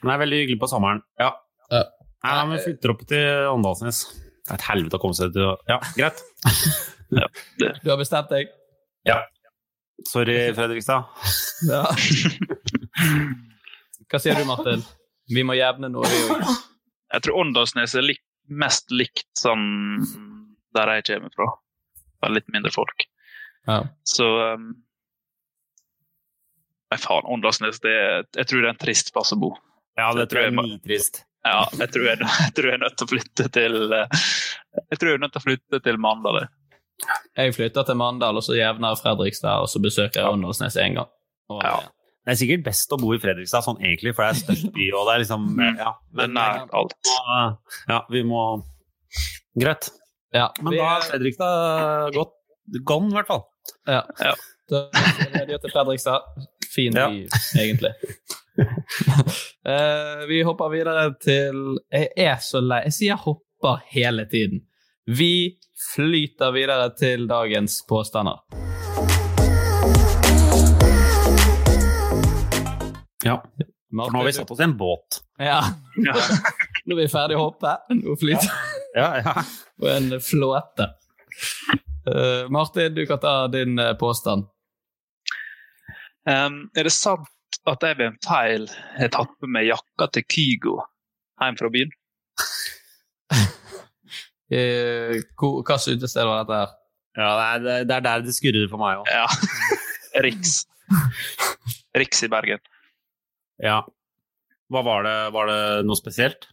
[0.02, 1.02] Men det er veldig hyggelig på sommeren.
[1.20, 1.30] Ja.
[1.70, 1.82] Ja.
[2.24, 4.02] Nei, men vi flytter opp til Åndalsnes.
[4.42, 6.22] Det er et helvete å komme seg til Ja, greit.
[7.82, 8.48] Du har bestemt deg?
[9.06, 9.20] Ja.
[10.08, 11.04] Sorry, Fredrikstad.
[11.68, 11.82] Ja.
[14.10, 14.82] Hva sier du, Martin?
[15.32, 16.08] Vi må jevne noe.
[16.08, 18.22] Jeg tror Åndalsnes er lik,
[18.58, 19.64] mest likt sånn
[20.76, 21.48] der jeg kommer fra.
[22.22, 23.04] Bare litt mindre folk.
[23.68, 23.82] Ja.
[24.08, 24.70] Så um,
[26.92, 29.54] Nei, faen, Åndalsnes, jeg tror det er en trist plass å bo.
[29.96, 31.22] Ja, det tror jeg er mye nitrist.
[31.46, 34.26] Ja, jeg tror jeg, jeg tror jeg er nødt til å flytte til eh,
[34.90, 36.42] Jeg tror jeg er nødt til å flytte til Mandal.
[36.42, 37.54] jeg.
[37.56, 41.10] Flytter til Mandal, og så jevner Fredrikstad, og så besøker jeg Åndalsnes én gang.
[41.48, 41.80] Og, Ja.
[42.22, 44.84] Det er sikkert best å bo i Fredrikstad sånn egentlig, for det er størst by,
[44.94, 46.94] og det er liksom Ja, er men nær alt.
[47.88, 48.42] ja, vi må
[49.58, 49.90] Greit.
[50.32, 52.32] Ja, Men da er- Fredrikstad godt
[52.86, 53.42] gone, i hvert fall.
[53.86, 54.02] Ja.
[54.20, 54.34] Ja.
[54.70, 54.84] Da
[55.34, 56.22] er det til Fredrikstad.
[56.72, 57.08] Fin Ja.
[57.58, 57.90] egentlig.
[59.66, 62.82] uh, vi hopper videre til Jeg er så lei.
[62.84, 64.62] Jeg sier 'hopper' hele tiden.
[65.06, 65.58] Vi
[65.94, 68.38] flyter videre til dagens påstander.
[73.24, 73.38] Ja.
[73.92, 75.20] For nå har vi satt oss i en båt.
[75.38, 75.60] Ja.
[76.86, 77.74] Nå er vi ferdig å hoppe.
[77.92, 78.48] Nå flyter
[78.96, 79.34] Ja, ja.
[79.78, 80.86] på en flåte.
[82.08, 84.48] Uh, Martin, du kan ta din uh, påstand.
[86.28, 87.28] Um, er det sant
[87.68, 90.76] at jeg ved en feil har tatt med meg jakka til Kygo
[91.42, 91.92] hjem fra byen?
[94.52, 95.14] uh,
[95.68, 96.74] slags utested var dette her?
[97.18, 99.12] ja det, er, det er der det skurrer for meg òg.
[99.12, 99.26] Ja.
[100.24, 100.62] Riks.
[101.96, 102.62] Riks i Bergen.
[103.60, 103.82] Ja.
[104.72, 105.16] Hva var det?
[105.34, 106.48] Var det noe spesielt?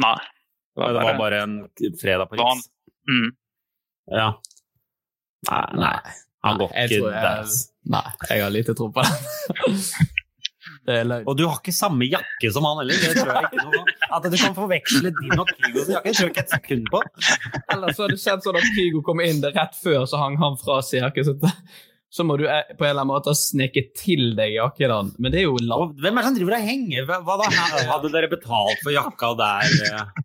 [0.00, 0.16] Nei.
[0.78, 1.58] Det var bare en
[2.00, 2.68] fredag på Riks?
[3.10, 3.32] Mm.
[4.14, 4.28] Ja.
[5.50, 5.96] Nei, nei.
[6.46, 7.50] Han går ikke der.
[7.90, 9.10] nei, jeg har lite tro på det.
[10.88, 11.26] Det er løgn.
[11.28, 12.96] Og du har ikke samme jakke som han heller.
[12.96, 13.94] Det tror jeg ikke noe.
[14.16, 17.00] At du kan forveksle din og Kygos jakke, tror jeg ikke et sekund på.
[17.74, 20.56] Ellers har det skjedd sånn at Kygo kom inn det rett før, så hang han
[20.60, 21.26] fra seg jakke.
[22.08, 25.12] Så, må du eh, på en eller annen måte sneke til deg jakken.
[25.20, 25.90] Men det er jo lav.
[26.00, 27.08] Hvem er det som driver og henger?
[27.08, 27.50] Hva, da?
[27.90, 29.76] Hadde dere betalt for jakka der?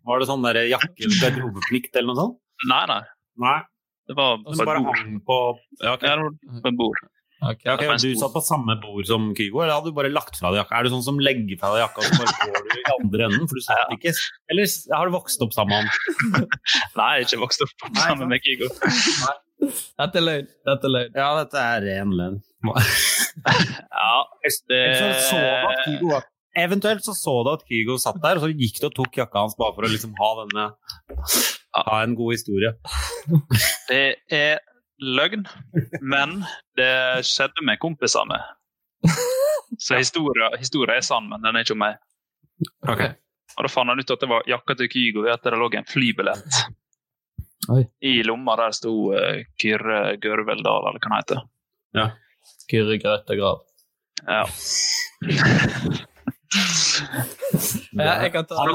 [0.08, 2.40] Var det sånn der jakke garderobeplikt eller noe sånt?
[2.70, 3.02] Nei, nei.
[3.44, 3.58] Nei.
[4.08, 5.36] Det var på et bare hang på
[5.80, 6.10] ja, okay.
[6.12, 6.98] Ja, på et bord.
[7.44, 7.62] Ok.
[7.64, 7.96] Ja, okay.
[8.00, 10.78] Du satt på samme bord som Kygo, eller hadde du bare lagt fra deg jakka?
[10.78, 13.26] Er du sånn som legger fra deg jakka og så bare går du i andre
[13.28, 13.48] enden?
[13.50, 14.14] For du satt ikke
[14.52, 15.90] Eller har du vokst opp sammen?
[17.00, 18.70] Nei, jeg har ikke vokst opp sammen med Kygo.
[19.62, 20.48] Dette er løgn.
[20.66, 21.16] Dette er løgn.
[21.16, 22.42] Ja, dette er ren løgn.
[23.34, 24.22] Ja,
[24.70, 24.80] det
[25.82, 26.20] Kygo
[26.54, 29.42] Eventuelt så så du at Kygo satt der, og så gikk du og tok jakka
[29.42, 30.66] hans bare for å liksom ha denne
[31.74, 32.70] Ha en god historie.
[33.90, 34.62] Det er
[35.02, 35.42] løgn,
[36.00, 36.44] men
[36.78, 38.38] det skjedde med kompisene.
[39.82, 41.98] Så historia, historia er sann, men den er ikke om meg.
[42.86, 43.16] Okay.
[43.58, 45.68] Og da fant han ut at det var jakka til Kygo ved at det lå
[45.74, 46.62] en flybillett
[47.72, 47.82] Oi.
[48.04, 51.38] i lomma der sto uh, Kyrre Gørveldal, eller hva han heter.
[51.96, 52.06] Ja.
[52.70, 53.62] Kyrre Grøtte grav.
[54.24, 54.44] Ja.
[57.94, 58.68] Ja, jeg kan ta Han.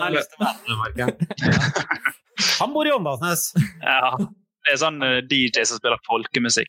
[2.59, 3.53] Han bor i Åndalsnes.
[3.83, 4.17] ja.
[4.67, 6.67] Det er sånn eh, DJ som spiller folkemusikk.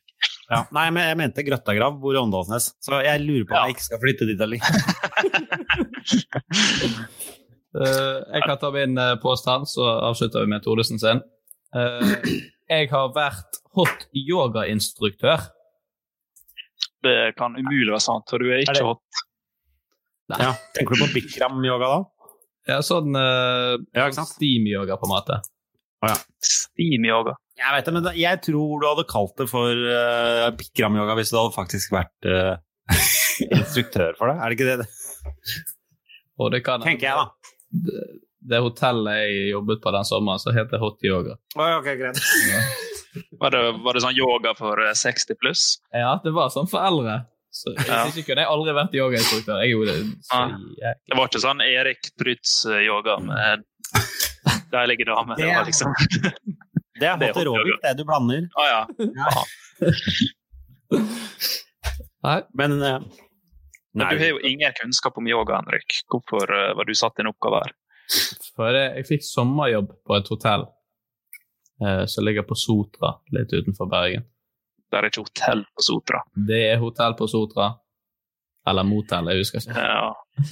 [0.49, 0.63] Ja.
[0.73, 3.87] Nei, men jeg mente Grøttagrav bor i Åndalsnes, så jeg lurer på om jeg ikke
[3.89, 4.63] skal flytte dit heller.
[7.75, 11.21] Uh, jeg kan ta min uh, påstand, så avslutter vi med Thoresen sin.
[11.77, 12.15] Eh,
[12.71, 15.45] jeg har vært hot yoga-instruktør.
[17.05, 19.21] Det kan umulig være sant, for du er Er ikke det- hot.
[20.39, 20.53] Ja.
[20.77, 22.01] Tenker du på Bikram-yoga da?
[22.69, 25.41] Ja, sånn uh, Ja, steam-yoga, på en måte.
[26.45, 27.35] Steam-yoga.
[27.59, 31.39] Jeg vet det, men jeg tror du hadde kalt det for uh, Bikram-yoga hvis du
[31.41, 32.57] hadde faktisk vært uh,
[33.59, 34.37] instruktør for det.
[34.39, 34.87] Er det ikke det?
[36.41, 37.27] Og det kan Tenker jeg, da.
[38.41, 41.37] Det, hotellet jeg jobbet på den sommeren, så heter hot yoga.
[41.57, 42.21] ok, greit.
[43.41, 45.63] Var det, var det sånn yoga for eh, 60 pluss?
[45.91, 47.17] Ja, det var sånn for eldre.
[47.51, 48.05] Så hvis Ja.
[48.07, 49.59] ikke kunne jeg aldri vært yogainstruktør.
[49.65, 50.43] Jeg gjorde det så.
[50.79, 53.65] Det var ikke sånn Erik Prytz-yoga med
[54.71, 55.35] deilige damer.
[55.41, 55.91] Det var liksom
[57.01, 58.47] Det er er hot aerobic, det du blander.
[58.55, 58.81] Ah, ja.
[62.23, 62.41] ja.
[62.55, 63.01] Men uh,
[63.95, 66.03] Men du har jo ingen kunnskap om yoga, Henrik.
[66.13, 67.75] Hvorfor uh, var du satt i en oppgave her?
[68.57, 70.67] For jeg, jeg fikk sommerjobb på et hotell
[71.85, 74.27] eh, som ligger på Sotra, litt utenfor Bergen.
[74.91, 76.25] Det er ikke hotell på Sotra.
[76.35, 77.71] Det er hotell på Sotra.
[78.69, 79.85] Eller motell, jeg husker ikke.
[79.87, 80.49] Ja.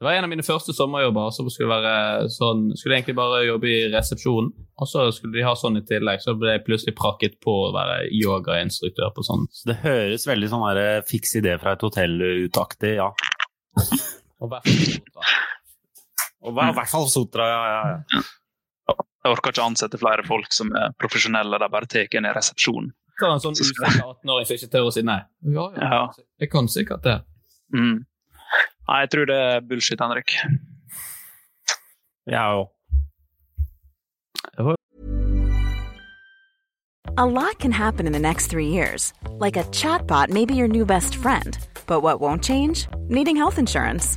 [0.00, 1.32] Det var en av mine første sommerjobber.
[1.36, 5.44] Så skulle, være sånn, skulle jeg egentlig bare jobbe i resepsjonen, og så skulle de
[5.44, 6.22] ha sånn i tillegg.
[6.24, 9.44] Så ble jeg plutselig prakket på å være yogainstruktør på sånn.
[9.68, 13.10] det høres veldig sånn eh, fiks idé fra et hotell utaktig, ja.
[14.40, 15.34] Og hvert på Sotra.
[16.40, 17.80] Og i hvert fall Sotra, ja, ja,
[18.14, 18.22] ja.
[19.20, 22.88] Jeg orker ikke ansette flere folk som er profesjonelle, de bare tar en i resepsjonen.
[23.20, 25.20] Så en sånn usikker 18-åring som ikke tør å si nei.
[25.44, 26.04] Ja, ja, Ja.
[26.40, 27.18] Jeg kan sikkert det.
[27.76, 28.06] Mm.
[28.88, 30.32] Nei, jeg tror det er bullshit, Henrik.
[32.30, 32.70] Jeg òg.
[37.18, 39.12] A lot can happen in the next three years.
[39.38, 41.58] Like a chatbot may be your new best friend.
[41.86, 42.88] But what won't change?
[43.08, 44.16] Needing health insurance.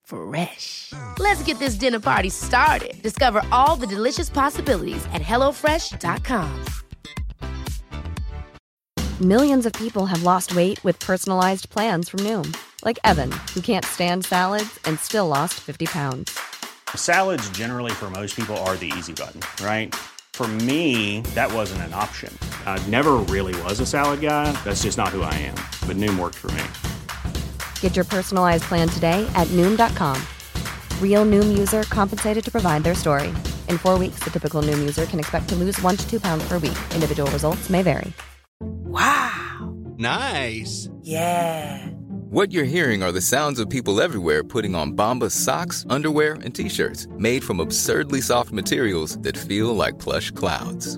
[0.11, 0.91] Fresh.
[1.19, 3.01] Let's get this dinner party started.
[3.01, 6.65] Discover all the delicious possibilities at hellofresh.com.
[9.21, 13.85] Millions of people have lost weight with personalized plans from Noom, like Evan, who can't
[13.85, 16.39] stand salads and still lost 50 pounds.
[16.95, 19.95] Salads, generally, for most people, are the easy button, right?
[20.33, 22.35] For me, that wasn't an option.
[22.65, 24.51] I never really was a salad guy.
[24.63, 25.55] That's just not who I am.
[25.87, 26.90] But Noom worked for me.
[27.81, 30.19] Get your personalized plan today at Noom.com.
[30.99, 33.27] Real Noom user compensated to provide their story.
[33.67, 36.43] In four weeks, the typical Noom user can expect to lose one to two pounds
[36.47, 36.77] per week.
[36.95, 38.11] Individual results may vary.
[38.61, 39.75] Wow!
[39.97, 40.89] Nice.
[41.01, 41.87] Yeah.
[42.31, 46.55] What you're hearing are the sounds of people everywhere putting on Bombas socks, underwear, and
[46.55, 50.97] t-shirts made from absurdly soft materials that feel like plush clouds.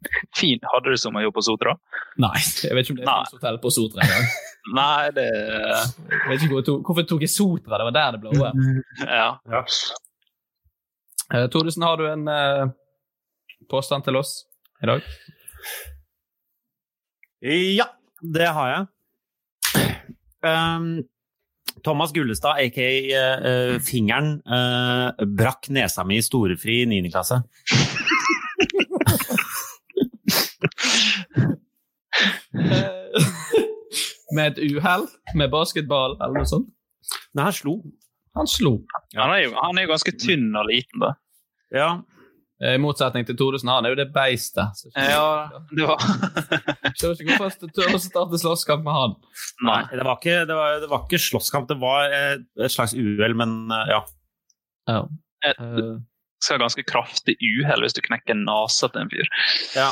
[0.38, 0.60] Fin.
[0.72, 1.76] Hadde du sommerjobb på Sotra?
[2.22, 4.28] Nei, jeg vet ikke om det er et hotell på Sotra engang.
[4.76, 7.78] Nei, det Jeg vet ikke hvor jeg tok, Hvorfor tok jeg Sotra?
[7.78, 8.80] Det var der det ble OL.
[9.06, 9.28] Ja.
[11.34, 12.70] Eh, Thodesen, har du en uh,
[13.70, 14.40] påstand til oss
[14.82, 15.06] i dag?
[17.46, 17.90] Ja,
[18.22, 18.86] det har jeg.
[20.46, 21.04] Um,
[21.84, 27.10] Thomas Gullestad, aka uh, Fingeren, eh, brakk nesa mi i storefri i 9.
[27.12, 27.42] klasse.
[34.36, 35.06] Med et uhell?
[35.38, 36.72] Med basketball eller noe sånt?
[37.36, 37.78] Nei, han slo.
[38.36, 38.74] Han slo.
[39.14, 41.12] Han er jo han er jo ganske tynn og liten, da.
[41.74, 41.90] Ja.
[42.62, 44.82] Eh, I motsetning til Thodesen, han er jo det beistet.
[44.96, 46.02] Ja, det var
[46.96, 49.16] skjønner ikke hvorfor jeg tør å starte slåsskamp med han.
[49.68, 52.34] Nei, det var ikke, det var, det var ikke slåsskamp, det var eh,
[52.66, 53.58] et slags uhell, men
[53.92, 54.02] ja.
[54.90, 55.02] ja.
[55.52, 55.62] et
[56.42, 59.30] skal ganske kraftig uhell hvis du knekker nesa til en fyr.
[59.76, 59.88] Ja.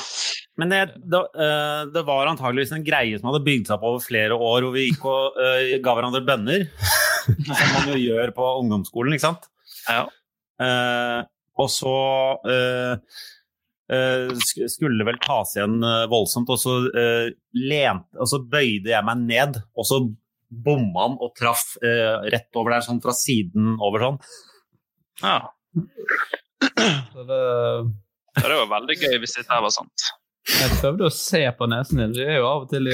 [0.60, 4.04] Men det, det, eh, det var antageligvis en greie som hadde bygd seg opp over
[4.04, 6.66] flere år, hvor vi gikk og uh, ga hverandre bønner.
[7.48, 9.48] som man jo gjør på ungdomsskolen, ikke sant?
[9.88, 10.04] Ja.
[10.60, 11.24] Uh,
[11.58, 11.94] og så
[12.44, 13.22] uh,
[13.92, 19.06] eh, skulle vel tas igjen eh, voldsomt, og så, eh, lent, og så bøyde jeg
[19.06, 20.00] meg ned, og så
[20.64, 24.22] bomma han og traff eh, rett over der, sånn fra siden over sånn.
[25.24, 25.38] ja.
[25.74, 27.40] Så det,
[28.40, 30.06] Det var veldig gøy hvis dette var sant.
[30.48, 32.12] jeg prøvde å se på nesen din.
[32.16, 32.88] Det er jo av og til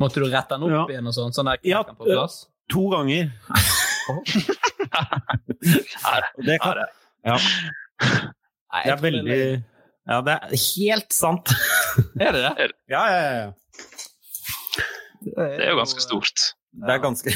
[0.00, 0.84] Måtte du rette den opp Ja.
[0.96, 1.34] igjen og sånn?
[1.36, 2.46] Sånn der Ja, plass?
[2.72, 3.32] To ganger.
[4.10, 4.18] Oh.
[6.42, 6.74] det kan,
[7.22, 7.36] ja.
[8.82, 9.36] Det er veldig
[10.10, 11.52] Ja, det er helt sant.
[12.18, 12.66] Er det det?
[12.90, 13.52] Ja, ja, ja.
[15.22, 16.42] Det er jo ganske stort.
[16.82, 17.30] Det er ganske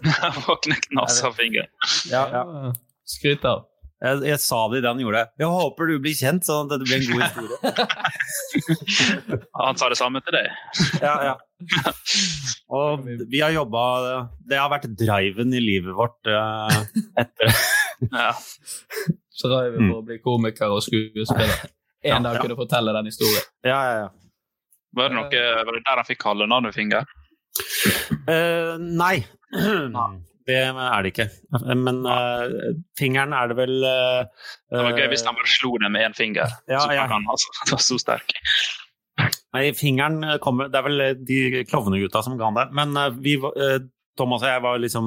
[0.66, 1.70] knekke nesa og fingeren.
[2.12, 2.72] Ja, ja.
[3.08, 3.64] Skryt av.
[4.02, 5.30] Jeg, jeg sa det idet han gjorde det.
[5.38, 7.58] Jeg håper du blir kjent, sånn at det blir en god historie.
[9.62, 10.48] Han sa det samme til deg.
[10.98, 11.34] Ja, ja.
[12.74, 13.82] Og vi har jobba
[14.50, 16.66] Det har vært driven i livet vårt uh,
[17.22, 17.52] etter
[18.24, 18.32] Ja.
[19.38, 21.62] Driven er for å bli komiker og skuespiller.
[22.02, 23.44] En dag kunne fortelle den historien.
[23.62, 24.08] Ja, ja, ja.
[24.98, 27.06] Var det, noe, var det der han fikk kallenavnet Finger?
[28.26, 29.22] Uh, nei.
[30.48, 31.28] det er det ikke.
[31.78, 34.22] Men uh, fingeren er det vel uh,
[34.72, 36.54] Det var gøy hvis han bare slo det med én finger.
[36.70, 37.06] Ja, så ja.
[37.10, 38.34] han altså, så sterk.
[39.52, 42.68] Nei, fingeren kommer Det er vel de klovnegutta som ga han det.
[42.76, 43.38] Men uh, vi
[44.18, 45.06] Thomas og jeg var liksom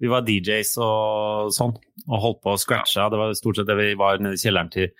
[0.00, 1.74] Vi var DJs og sånn,
[2.08, 3.10] og holdt på å scratcha.
[3.12, 4.92] Det var stort sett det vi var nede i kjelleren til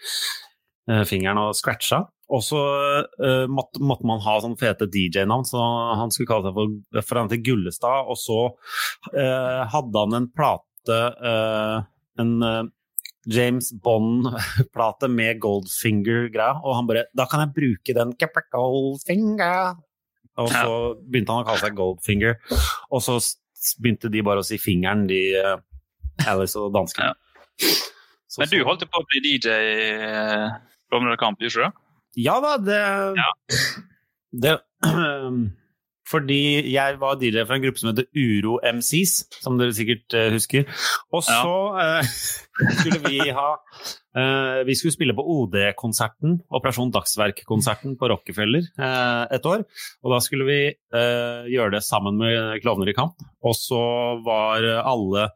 [1.07, 2.03] fingeren og scratcha.
[2.33, 2.61] Og så
[3.05, 5.63] uh, måtte, måtte man ha sånn fete DJ-navn, så
[6.01, 8.09] han skulle kalle seg for, for han til Gullestad.
[8.09, 11.83] Og så uh, hadde han en plate, uh,
[12.23, 12.33] en
[13.29, 19.77] James Bond-plate med Goldfinger-greia, og han bare Da kan jeg bruke den Goldfinger.
[20.41, 20.75] Og så
[21.05, 22.39] begynte han å kalle seg Goldfinger,
[22.89, 23.19] og så
[23.79, 25.21] begynte de bare å si fingeren, de
[26.27, 27.13] Alice og dansken.
[28.41, 29.89] Men du holdt på å bli DJ i
[30.89, 31.92] Klovner kamp, gjorde du det?
[32.19, 32.81] Ja da, det,
[34.43, 34.59] det
[36.13, 40.29] Fordi jeg var dealer for en gruppe som heter Uro MCs, som dere sikkert eh,
[40.35, 40.67] husker.
[41.15, 42.11] Og så eh,
[42.81, 48.69] skulle vi ha eh, Vi skulle spille på OD-konserten, Operasjon Dagsverk-konserten på Rockefeller
[49.33, 49.65] et år.
[50.03, 50.61] Og da skulle vi
[50.93, 53.23] gjøre det sammen med Klovner i kamp.
[53.47, 53.83] Og så
[54.27, 55.31] var alle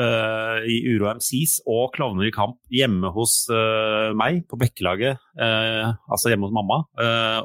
[0.00, 5.94] eh, i Uro MCs og Klovner i kamp hjemme hos uh, meg på Bekkelaget, Uh,
[6.12, 6.82] altså hjemme hos mamma,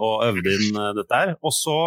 [0.04, 1.32] og øvde inn dette her.
[1.42, 1.78] Og så,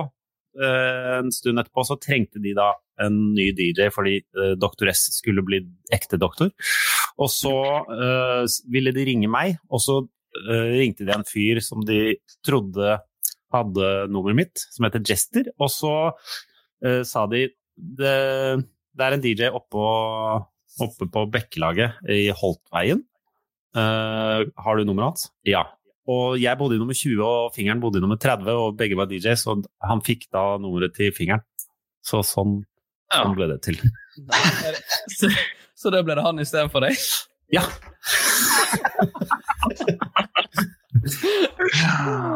[0.57, 2.73] en stund etterpå, så trengte de da
[3.05, 4.17] en ny DJ fordi
[4.59, 5.61] Doktor S skulle bli
[5.93, 6.51] ekte doktor.
[7.21, 7.53] Og så
[8.73, 10.01] ville de ringe meg, og så
[10.49, 12.97] ringte de en fyr som de trodde
[13.55, 15.95] hadde nummeret mitt, som heter Jester, og så
[17.07, 17.45] sa de
[17.77, 18.17] det,
[18.97, 19.85] det er en DJ oppå,
[20.85, 23.05] oppe på Bekkelaget i Holtveien.
[23.77, 25.29] Uh, har du nummeret hans?
[25.47, 25.67] Ja.
[26.11, 29.07] Og jeg bodde i nummer 20, og fingeren bodde i nummer 30, og begge var
[29.11, 29.55] DJ, så
[29.87, 31.45] han fikk da nummeret til fingeren.
[32.03, 32.63] Så sånn,
[33.13, 33.79] sånn ble det til.
[35.15, 35.31] Så,
[35.79, 36.99] så da ble det han istedenfor deg?
[37.55, 37.63] Ja.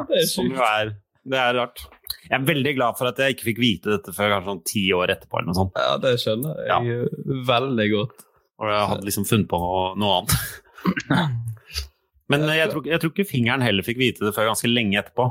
[0.08, 0.94] det er jo er
[1.24, 1.84] Det er rart.
[2.24, 4.84] Jeg er veldig glad for at jeg ikke fikk vite dette før kanskje sånn ti
[4.96, 5.38] år etterpå.
[5.38, 5.80] eller noe sånt.
[5.80, 7.08] Ja, det skjønner jeg ja.
[7.50, 8.26] veldig godt.
[8.62, 11.32] Og jeg hadde liksom funnet på noe, noe annet.
[12.32, 15.28] Men jeg tror, jeg tror ikke fingeren heller fikk vite det før ganske lenge etterpå.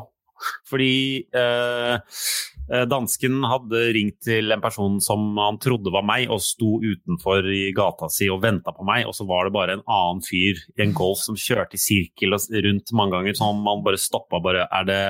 [0.68, 6.44] Fordi eh, eh, dansken hadde ringt til en person som han trodde var meg, og
[6.44, 9.86] sto utenfor i gata si og venta på meg, og så var det bare en
[9.86, 14.02] annen fyr i en Golf som kjørte i sirkel rundt mange ganger, så man bare
[14.02, 15.04] stoppa bare Er det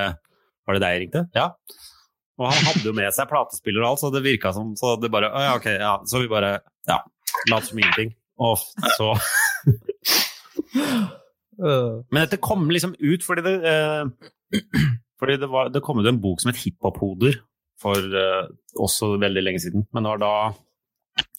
[0.68, 1.24] Var det deg jeg ringte?
[1.36, 1.48] Ja.
[2.42, 5.12] Og han hadde jo med seg platespiller og alt, så det virka som Så det
[5.14, 5.94] bare ja, ok, ja.
[6.10, 6.60] Så vi bare
[6.90, 7.00] Ja.
[7.52, 8.14] Lat som ingenting.
[8.42, 8.58] Og
[8.98, 9.14] så
[11.54, 14.04] Men dette kom liksom ut fordi det eh,
[15.22, 17.38] Fordi det, var, det kom ut en bok som het Hiphop-hoder
[17.84, 18.46] for eh,
[18.80, 19.86] også veldig lenge siden.
[19.94, 20.34] Men det var da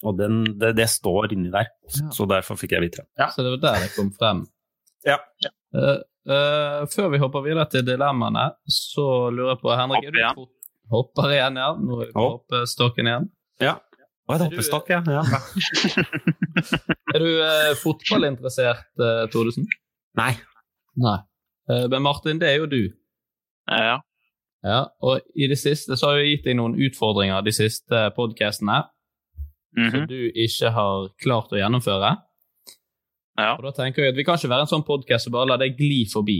[0.07, 1.70] Og den, det, det står inni der,
[2.14, 3.09] så derfor fikk jeg vite det.
[3.18, 3.29] Ja.
[3.35, 4.45] Så det var der det kom frem.
[5.05, 5.18] Ja.
[5.75, 5.97] Eh,
[6.31, 10.47] uh, før vi hopper videre til dilemmaene, så lurer jeg på Henrik er du igjen.
[10.95, 11.72] Hopper igjen, ja.
[11.81, 12.45] Nå er vi på Hopp.
[12.45, 13.29] hoppestokken igjen.
[13.62, 13.75] Ja.
[14.25, 15.03] Å, det er hoppestokk, ja.
[15.05, 15.22] ja.
[17.14, 19.66] Er du uh, fotballinteressert, uh, Thodesen?
[20.16, 20.33] Nei.
[20.97, 21.18] Nei.
[21.68, 22.83] Eh, men Martin, det er jo du.
[23.68, 23.99] Ja.
[24.64, 28.79] Ja, og i det siste så har jeg gitt deg noen utfordringer de siste podkastene
[29.75, 32.14] som du ikke har klart å gjennomføre.
[33.59, 35.59] Og da tenker jeg at Vi kan ikke være en sånn podkast som bare lar
[35.62, 36.39] det gli forbi.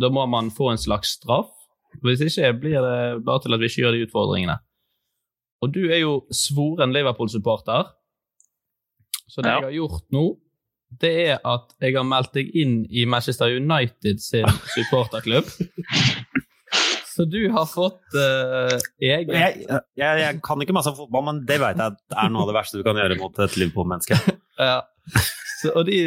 [0.00, 1.52] Da må man få en slags straff.
[2.02, 4.56] Hvis ikke blir det bare til at vi ikke gjør de utfordringene.
[5.62, 7.92] Og du er jo svoren Liverpool-supporter,
[9.30, 9.60] så det Ja.
[9.60, 10.24] jeg har gjort nå,
[11.00, 15.46] det er at jeg har meldt deg inn i Manchester United sin supporterklubb.
[17.12, 21.42] Så du har fått uh, egen Jeg, jeg, jeg kan ikke masse om fotball, men
[21.46, 24.18] det vet jeg er noe av det verste du kan gjøre mot et Liverpool-menneske.
[24.62, 24.82] Ja.
[25.62, 25.98] Så, og de,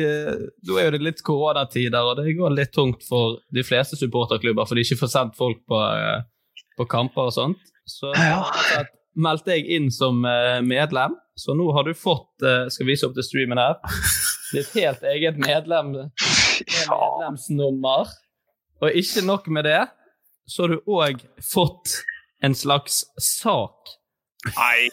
[0.67, 4.67] Nå er jo det litt koronatider, og det går litt tungt for de fleste supporterklubber,
[4.67, 6.25] for de ikke får sendt folk på, eh,
[6.75, 7.71] på kamper og sånt.
[7.87, 12.87] Så jeg meldte deg inn som eh, medlem, så nå har du fått eh, Skal
[12.87, 13.77] vise opp til streamen her.
[14.51, 15.93] Ditt helt eget medlem,
[16.75, 18.11] medlemsnummer.
[18.83, 19.83] Og ikke nok med det,
[20.51, 22.01] så har du òg fått
[22.43, 23.95] en slags sak
[24.51, 24.89] Nei.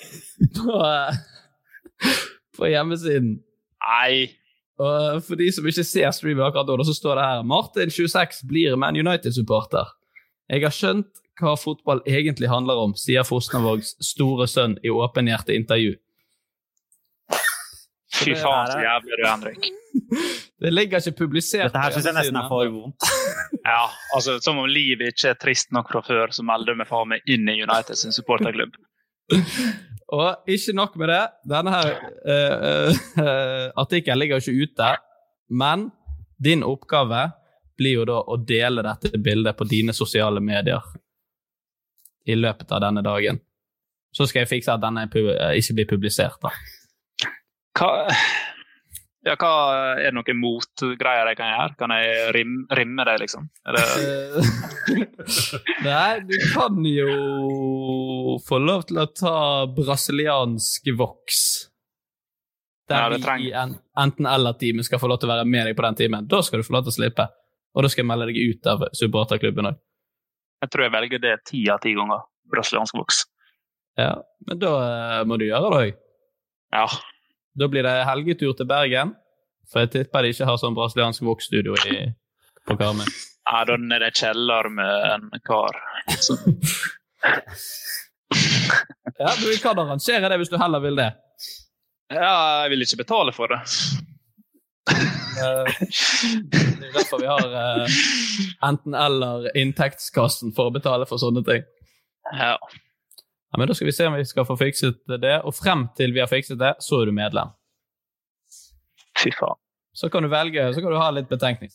[0.54, 0.78] på,
[2.56, 3.34] på hjemmesiden.
[3.82, 4.41] Nei.
[4.80, 8.46] Og for de som ikke ser streamen akkurat nå, så står det her Martin 26
[8.48, 9.92] blir Man United-supporter.
[10.52, 15.94] Jeg har skjønt hva fotball egentlig handler om, sier Fosnavågs store sønn i åpenhjertet intervju.
[18.12, 19.70] Fy faen, så jævlig du Henrik.
[20.62, 23.08] Det ligger ikke publisert Dette her syns jeg nesten er for vondt.
[23.62, 26.88] Ja, altså Som om livet ikke er trist nok fra før, så melder vi meg
[26.90, 28.76] faen meg inn i United sin supporterklubb.
[30.12, 31.22] Og ikke nok med det.
[31.48, 31.92] Denne her
[32.28, 34.90] uh, uh, artikkelen ligger jo ikke ute,
[35.56, 35.86] men
[36.42, 37.30] din oppgave
[37.78, 40.84] blir jo da å dele dette bildet på dine sosiale medier
[42.28, 43.40] i løpet av denne dagen.
[44.12, 46.52] Så skal jeg fikse at denne ikke blir publisert, da.
[47.78, 48.12] Hva,
[49.22, 49.50] ja, hva
[50.00, 51.74] Er det noen motgreier jeg kan gjøre?
[51.78, 53.48] Kan jeg rimme, rimme det, liksom?
[53.62, 53.84] Det...
[55.86, 59.36] Nei, du kan jo få lov til å ta
[59.70, 61.42] brasiliansk voks.
[62.90, 65.86] Der ja, vi i en, enten-eller-teamet skal få lov til å være med deg på
[65.86, 66.26] den timen.
[66.28, 67.28] Da skal du få lov til å slippe.
[67.72, 69.78] Og da skal jeg melde deg ut av supporterklubben òg.
[70.62, 72.26] Jeg tror jeg velger det ti av ti ganger.
[72.52, 73.22] Brasiliansk voks.
[73.98, 74.16] Ja,
[74.48, 76.04] men da uh, må du gjøre det òg.
[76.74, 76.84] Ja.
[77.58, 79.14] Da blir det helgetur til Bergen.
[79.72, 81.76] For jeg tipper de ikke har sånn brasiliansk voksstudio
[82.68, 83.06] på Karmøy.
[83.42, 85.78] Ja, da er det kjeller med en kar.
[89.18, 91.10] ja, du kan arrangere det hvis du heller vil det.
[92.12, 93.60] Ja, jeg vil ikke betale for det.
[94.92, 95.68] Eh,
[96.52, 97.86] det er derfor vi har uh,
[98.68, 101.64] enten-eller-inntektskassen for å betale for sånne ting.
[102.36, 102.56] Ja.
[103.52, 103.58] Ja.
[103.58, 106.22] Men da skal vi se om vi skal få fikset det, og frem til vi
[106.24, 107.52] har fikset det, så er du medlem.
[109.20, 109.60] Fy faen.
[109.92, 111.70] Så kan du velge, så kan du ha litt betenkning.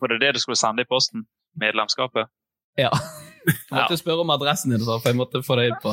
[0.00, 1.24] Var det det du skulle sende i posten?
[1.60, 2.28] Medlemskapet?
[2.76, 2.90] Ja.
[3.46, 4.02] Jeg måtte ja.
[4.02, 5.92] spørre om adressen din, for jeg måtte få det inn på,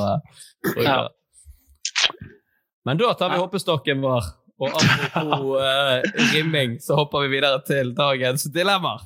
[0.66, 0.98] på ja.
[2.84, 6.02] Men da tar vi hoppestokken vår og apropos uh,
[6.34, 9.06] rimming, så hopper vi videre til dagens dilemmaer.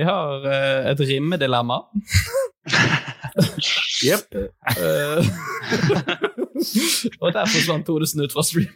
[0.00, 1.76] Vi har uh, et rimmedilemma.
[4.06, 4.32] Jepp.
[4.32, 4.48] uh,
[7.20, 8.72] og der forsvant Todesen ut fra stream.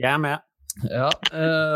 [0.00, 0.36] Jeg er med.
[0.88, 1.10] Ja,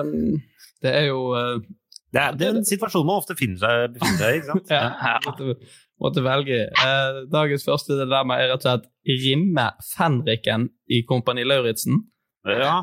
[0.01, 0.41] um,
[0.80, 1.61] det er jo uh,
[2.09, 4.03] det, er, det er en situasjon man ofte finner seg, i,
[4.39, 4.70] ikke sant?
[4.74, 4.97] ja
[6.03, 6.66] måtte velge.
[6.68, 12.03] Eh, dagens første dilemma er rett og slett rimme fenriken i Kompani Lauritzen.
[12.49, 12.78] Ja.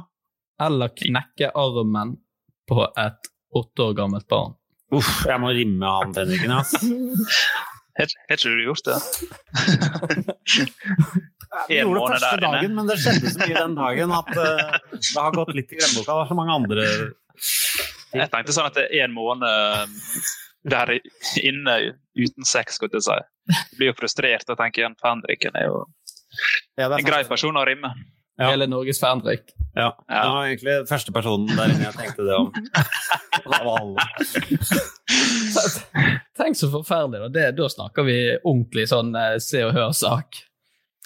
[0.62, 2.18] Eller knekke armen
[2.70, 4.56] på et åtte år gammelt barn.
[4.94, 6.76] Uff, jeg må rimme han fenriken, ass.
[7.94, 9.00] Har ikke du gjort det?
[11.70, 15.20] Jeg gjorde det første dagen, men det skjedde så mye den dagen at uh, det
[15.20, 16.16] har gått litt i glemmeboka.
[16.16, 16.86] Det er så mange andre
[18.16, 19.46] Jeg tenkte sånn at det er en måned
[20.74, 20.96] der
[21.44, 21.76] inne
[22.18, 23.20] uten sex, skulle jeg si.
[23.52, 25.84] Jeg blir jo frustrert og tenker igjen Fendriken er jo
[26.80, 27.94] ja, er en grei person å rimme.
[28.38, 28.50] Ja.
[28.50, 29.42] Hele Norges Fendrik.
[29.76, 30.06] Ja.
[30.08, 30.24] ja.
[30.24, 32.54] Det var egentlig første personen der inne jeg tenkte det om.
[36.38, 37.30] Tenk så forferdelig.
[37.34, 40.30] Da, da snakker vi ordentlig sånn eh, Se og Hør-sak.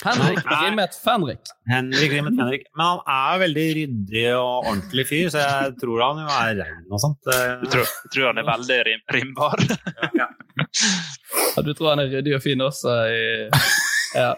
[0.05, 1.39] Henrik rimmet Fenrik.
[1.65, 2.61] Henrik rimmet Fenrik.
[2.77, 6.85] Men han er veldig ryddig og ordentlig fyr, så jeg tror han jo er rein
[6.91, 7.21] og sånt.
[7.33, 9.57] Jeg tror, tror, han er veldig rim, rimbar?
[9.97, 10.07] ja.
[10.21, 10.27] ja.
[11.65, 12.89] Du tror han er ryddig og fin også?
[13.09, 13.49] I,
[14.21, 14.31] ja.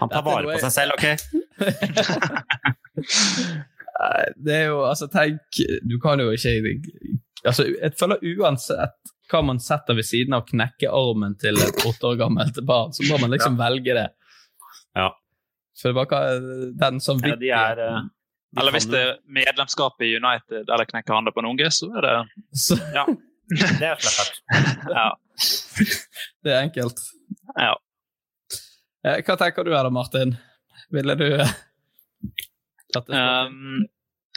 [0.00, 1.06] Han tar vare på seg selv, OK?
[4.44, 5.40] det er jo Altså, tenk
[5.86, 6.50] Du kan jo ikke
[7.44, 8.98] altså, Jeg føler uansett
[9.30, 12.90] hva man setter ved siden av å knekke armen til et åtte år gammelt barn,
[12.90, 13.60] så må man liksom ja.
[13.60, 14.08] velge det.
[14.98, 15.14] Ja.
[15.78, 16.06] For det var
[16.80, 18.10] den som ja, de er, uh,
[18.50, 21.86] de Eller hvis det er medlemskap i United eller knekker hånda på en unge, så
[21.94, 22.16] er det
[22.64, 22.74] så.
[22.96, 23.06] Ja.
[23.50, 24.34] Det er klart.
[24.90, 25.06] ja.
[26.42, 26.98] Det er enkelt.
[27.54, 27.74] Ja.
[29.02, 30.34] Hva tenker du her da, Martin?
[30.92, 31.26] Ville du
[33.08, 33.86] um,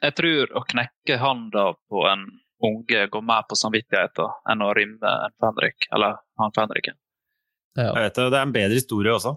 [0.01, 2.25] Jeg tror å knekke handa på en
[2.63, 6.95] unge går mer på samvittigheten enn å rimme en Fenrik, eller han Fenriken.
[7.75, 7.89] Ja.
[7.89, 9.33] Jeg vet det, det er en bedre historie også.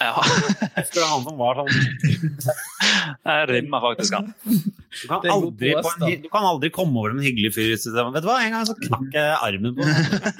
[0.00, 0.12] Ja.
[0.76, 4.26] Husker du han som var sånn Jeg rimmer faktisk han.
[4.44, 7.86] Du kan, aldri, en, du kan aldri komme over en hyggelig fyr Vet
[8.20, 9.86] du hva, en gang så knakk jeg armen på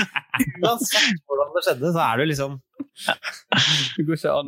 [0.64, 2.58] Uansett hvordan det skjedde, så er du liksom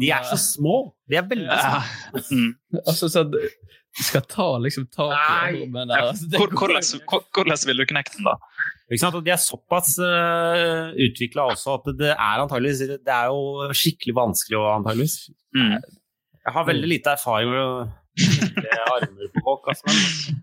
[0.00, 0.76] De er så små.
[1.08, 1.80] De er veldig små.
[1.80, 2.22] Ja.
[2.32, 2.80] Mm.
[2.82, 3.24] Altså, så
[4.00, 5.12] skal ta liksom tak
[5.52, 6.06] i rommet der.
[6.08, 8.36] Altså, hvordan, vil du knekke den, da?
[8.88, 14.16] De er såpass uh, eh, utvikla også at det er antageligvis Det er jo skikkelig
[14.16, 15.30] vanskelig å antageligvis.
[15.56, 15.76] Mm.
[16.42, 17.76] Jeg har veldig lite erfaring med å
[18.16, 19.70] knekke armer på folk.
[19.72, 20.42] Altså, men...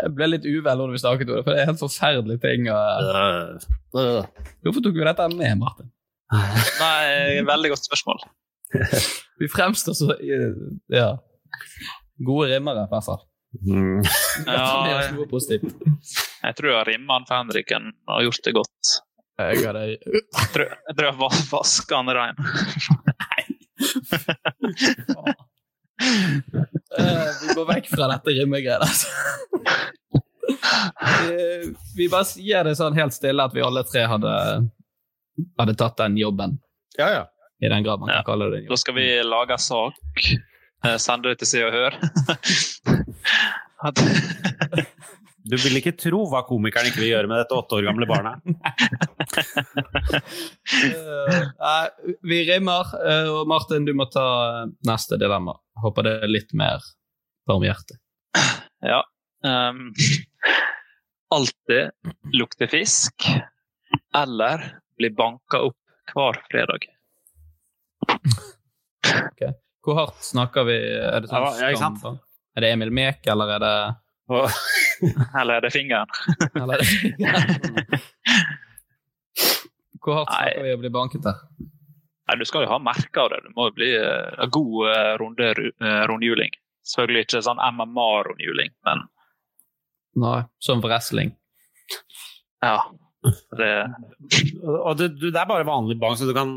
[0.00, 2.68] Jeg ble litt uvel når vi snakket om det, for det er helt forferdelige ting.
[2.72, 3.64] Og...
[4.64, 5.90] Hvorfor tok vi dette med, Martin?
[6.82, 8.22] Nei, veldig godt spørsmål.
[9.40, 10.14] vi fremstår så
[10.94, 11.10] Ja.
[12.26, 13.22] Gode rimmere, i hvert fall.
[13.66, 14.02] Mm.
[14.46, 15.26] Ja, jeg,
[16.40, 18.92] jeg tror jeg rimmer for Henriken har gjort det godt.
[19.40, 19.82] Jeg, hadde...
[19.90, 21.16] jeg, tror, jeg tror jeg
[21.50, 22.36] vasker han rein.
[23.10, 23.40] Nei.
[26.94, 29.08] uh, vi går vekk fra dette rimmegreiet, altså.
[31.24, 34.34] Vi, vi bare sier det sånn helt stille at vi alle tre hadde,
[35.60, 36.58] hadde tatt den jobben.
[36.98, 37.24] Ja, ja.
[37.60, 38.72] I den grad man kan kalle det en jobb.
[38.72, 39.94] Da skal vi lage sak,
[40.84, 41.98] eh, det til Se og Hør.
[43.86, 43.96] At,
[45.50, 48.42] Du vil ikke tro hva komikeren ikke vil gjøre med dette åtte år gamle barnet.
[50.84, 51.86] uh, Nei,
[52.28, 54.26] vi rimmer, eh, og Martin, du må ta
[54.86, 55.56] neste dilemma.
[55.80, 56.84] Håper det er litt mer
[57.48, 57.96] barmhjertig.
[58.92, 59.00] ja.
[59.40, 59.88] Um,
[61.32, 61.90] alltid
[62.36, 63.24] lukte fisk,
[64.12, 64.66] eller
[65.00, 66.84] bli banka opp hver fredag.
[69.84, 70.76] Hvor hardt snakker vi?
[71.00, 72.18] Er det, sånn Ja, ja, skam-
[72.56, 73.74] er det Emil Mek, eller er det
[75.40, 76.10] Eller er det fingeren?
[76.54, 78.00] Eller er det
[80.00, 81.40] Hvor hardt snakker vi å bli banket der?
[82.30, 83.40] Nei, Du skal jo ha merke av det.
[83.46, 85.48] Det må jo bli uh, en god uh, runde,
[85.82, 86.52] uh, rundhjuling.
[86.86, 89.02] Selvfølgelig ikke sånn MMA-rundhjuling, men
[90.20, 91.34] Nei, som wrestling.
[92.64, 92.78] ja.
[93.20, 93.66] Det,
[94.64, 96.54] Og det, du, det er bare vanlig bank, så du kan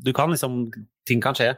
[0.00, 0.70] Du kan liksom
[1.04, 1.50] Ting kan skje.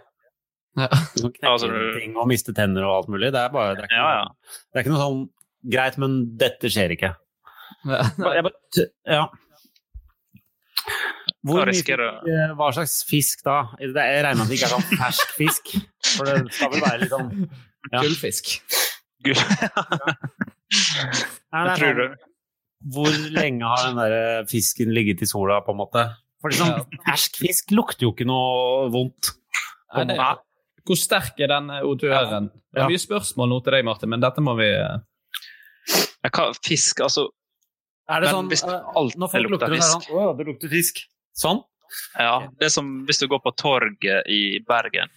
[0.78, 0.88] Ja.
[1.16, 3.32] Du kan knekke Altså, ting og miste tenner og alt mulig.
[3.34, 4.54] Det er bare det er ikke, Ja, ja.
[4.68, 5.20] Det er ikke noe sånn
[5.68, 7.08] Greit, men dette skjer ikke.
[7.88, 8.04] Ja.
[8.14, 8.52] Bare,
[9.10, 9.24] ja.
[11.48, 13.58] Hvor mye eh, hva slags fisk da?
[13.78, 15.64] Det er, jeg regner med at det ikke er sånn fersk fisk.
[16.14, 18.00] For det skal vel være litt sånn ja.
[18.00, 18.44] Gullfisk.
[19.26, 19.38] Gull.
[21.54, 22.16] Nei, det er tror sånn,
[22.94, 24.14] Hvor lenge har den der
[24.50, 26.02] fisken ligget i sola, på en måte?
[26.42, 26.74] For sånn
[27.06, 29.24] fersk fisk lukter jo ikke noe vondt.
[29.96, 30.16] Nei, det,
[30.88, 32.48] hvor sterk er den odøren?
[32.72, 32.84] Det Ja.
[32.86, 34.68] er mye spørsmål nå til deg, Martin, men dette må vi
[36.24, 37.28] Jeg kan fisk, altså
[38.08, 39.98] Er det Men sånn hvis det eh, alltid Når folk lukter lukter det, så er
[39.98, 40.08] det fisk.
[40.08, 41.00] sånn Å, det lukter fisk.
[41.38, 41.62] Sånn?
[42.18, 45.08] Ja, det er som hvis du går på torget i Bergen.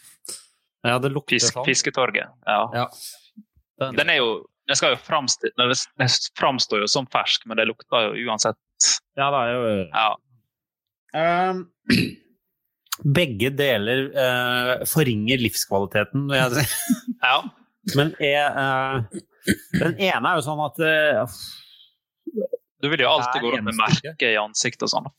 [0.87, 1.65] Ja, det lukter Fisk, sånn.
[1.67, 2.29] Fisketorget.
[2.47, 2.61] Ja.
[2.73, 3.91] Ja.
[3.91, 4.29] Den er jo
[4.67, 6.07] Den skal jo framstå Den
[6.37, 8.55] framstår jo som fersk, men det lukter jo uansett
[9.17, 10.15] Ja, det er jo Ja.
[11.13, 11.65] Ehm,
[13.01, 16.95] Begge deler eh, forringer livskvaliteten, vil jeg si.
[17.25, 17.39] ja.
[17.97, 19.21] Men er, eh,
[19.79, 21.39] den ene er jo sånn at eh,
[22.81, 25.09] Du vil jo alltid gå rundt med merke i ansiktet og sånn.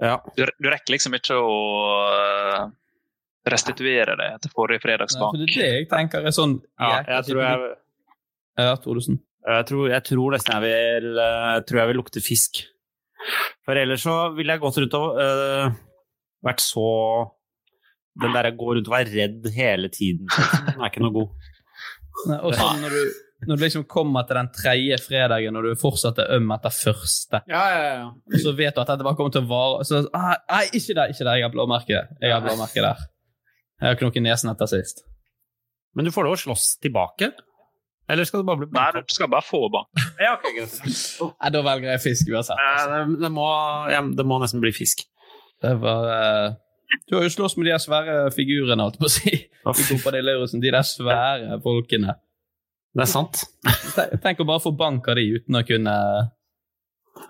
[0.00, 0.16] Ja.
[0.36, 1.56] Du, du rekker liksom ikke å
[2.08, 2.70] øh,
[3.52, 7.26] restituere det etter forrige Nei, for det er det jeg tenker er sånn Ja, jeg
[7.28, 7.68] tror jeg,
[8.60, 9.20] Ja, Thoresen.
[9.44, 12.62] jeg, tror, jeg tror nesten jeg vil, eh, jeg tror jeg vil lukte fisk.
[13.68, 15.78] For ellers så ville jeg gått rundt og eh,
[16.46, 16.84] vært så
[18.20, 21.50] Den derre gå rundt og være redd hele tiden, den er ikke noe god.
[22.28, 23.12] Nei, Og sånn når du,
[23.48, 27.40] når du liksom kommer til den tredje fredagen og du fortsatt er øm etter første,
[27.48, 28.08] Ja, ja, ja.
[28.10, 30.96] og så vet du at dette bare kommer til å vare så, ah, Nei, ikke
[30.98, 32.02] der, ikke der, jeg har blåmerke.
[32.20, 33.06] Jeg har blåmerke der.
[33.80, 35.04] Jeg har knokket nesen etter sist.
[35.96, 37.30] Men du får lov å slåss tilbake?
[38.10, 40.02] Eller skal du bare bli Nei, du skal bare få bank.
[40.20, 40.76] Ja, greit.
[41.54, 42.58] Da velger jeg fisk uansett.
[42.90, 43.46] Det, det, må,
[44.18, 45.06] det må nesten bli fisk.
[45.60, 46.52] Det var eh,
[47.08, 49.32] Du har jo slåss med de der svære figurene, holdt jeg på å si.
[49.70, 50.62] I Kompani Lauritzen.
[50.62, 52.14] De der svære folkene.
[52.96, 53.44] Det er sant.
[54.24, 55.94] Tenk, å bare få bank av de uten å kunne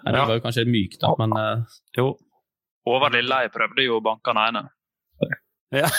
[0.04, 0.24] Nei, Det Ja.
[0.28, 1.64] var jo kanskje mykt, da, men eh,
[1.98, 2.12] Jo.
[2.86, 4.62] Håvard Lilleheie prøvde jo å banke han ene.
[5.74, 5.88] Ja.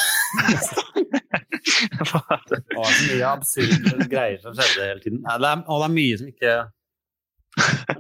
[1.92, 5.20] Det var så mye absurde greier som skjedde hele tiden.
[5.26, 6.54] Nei, det er, og det er mye som ikke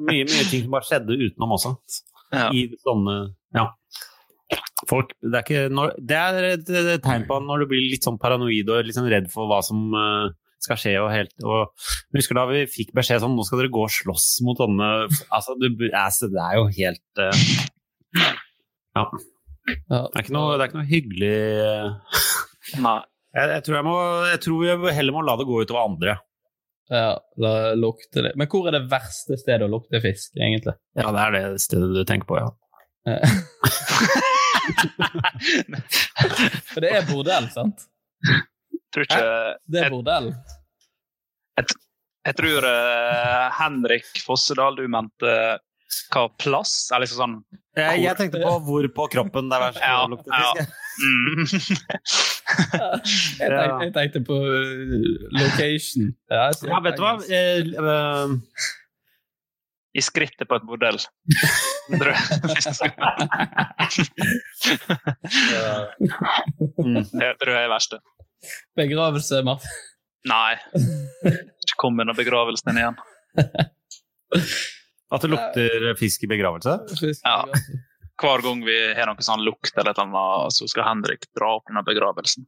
[0.08, 1.74] mye, mye ting som bare skjedde utenom også.
[2.32, 2.48] Ja.
[2.56, 3.16] I sånne
[3.58, 3.68] Ja.
[4.90, 8.06] Folk Det er, ikke, når, det er et, et tegn på når du blir litt
[8.08, 10.96] sånn paranoid og litt sånn redd for hva som eh, skal skje.
[11.02, 11.72] Og helt, og,
[12.12, 14.90] jeg husker da vi fikk beskjed sånn Nå skal dere gå og slåss mot sånne
[15.34, 17.46] Altså, du, altså det er jo helt uh,
[18.98, 19.06] Ja.
[19.72, 22.18] Det er ikke noe, det er ikke noe hyggelig eh,
[22.82, 22.98] Nei.
[23.38, 23.96] jeg, jeg, tror jeg, må,
[24.32, 26.16] jeg tror vi heller må la det gå utover andre.
[26.92, 27.14] ja,
[27.46, 30.76] da lukter det Men hvor er det verste stedet å lukte fisk, egentlig?
[30.98, 32.52] Ja, det er det stedet du tenker på, ja.
[34.62, 35.82] Eh.
[36.72, 37.88] For det er bordell, sant?
[38.92, 39.24] Tror ikke
[39.72, 40.32] Det er bordell.
[42.22, 45.32] Jeg tror uh, Henrik Fossedal, du mente
[46.14, 46.88] hva plass?
[46.94, 47.34] er liksom sånn
[47.76, 50.62] Jeg, jeg tenkte på hvor på kroppen det er verst Ja, å lukte fisk.
[50.62, 50.68] jeg.
[51.02, 51.46] Mm.
[53.40, 55.06] Jeg tenkte, jeg tenkte på uh,
[55.40, 56.10] location.
[56.30, 57.14] Ja, jeg Ja, vet du hva?
[57.32, 58.34] Jeg, eh,
[59.92, 61.00] I skrittet på et bordell.
[66.82, 67.04] Mm.
[67.22, 68.00] Det tror jeg er verste.
[68.80, 69.70] Begravelse, Martin.
[70.30, 70.54] Nei.
[71.28, 72.98] Ikke kom med noe begravelsen din igjen.
[75.12, 76.78] At det lukter fisk i begravelse?
[77.26, 77.40] Ja.
[78.22, 81.84] Hver gang vi har noe sånn lukt eller noe, så skal Henrik dra opp denne
[81.88, 82.46] begravelsen.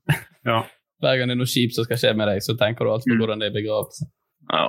[0.48, 0.62] Ja.
[1.04, 3.10] Hver gang det er noe kjipt som skal skje med deg, så tenker du alltid
[3.16, 4.08] på hvordan det er begravelse.
[4.54, 4.68] Ja.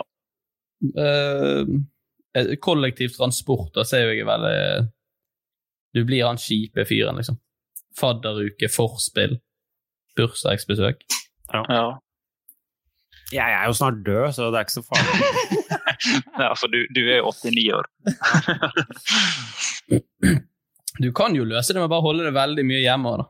[1.04, 1.62] eh,
[2.62, 4.88] kollektiv transport, da ser jeg veldig
[5.94, 7.38] Du blir han kjipe fyren, liksom.
[7.98, 9.36] Fadderuke, forspill,
[10.18, 11.04] bursdagsbesøk.
[11.54, 11.84] Ja.
[13.34, 15.14] Jeg er jo snart død, så det er ikke så farlig.
[16.42, 17.86] ja, for du, du er jo 89 år.
[21.02, 23.16] Du kan jo løse det med å bare holde det veldig mye hjemme.
[23.18, 23.24] da.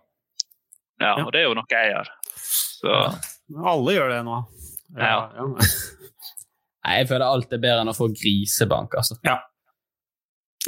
[1.01, 2.11] Ja, og det er jo noe jeg gjør.
[2.45, 2.97] Så
[3.73, 4.41] Alle gjør det nå.
[5.01, 5.15] Ja.
[6.85, 8.95] Nei, Jeg føler alt er bedre enn å få grisebank.
[9.01, 9.17] altså.
[9.25, 9.39] Ja.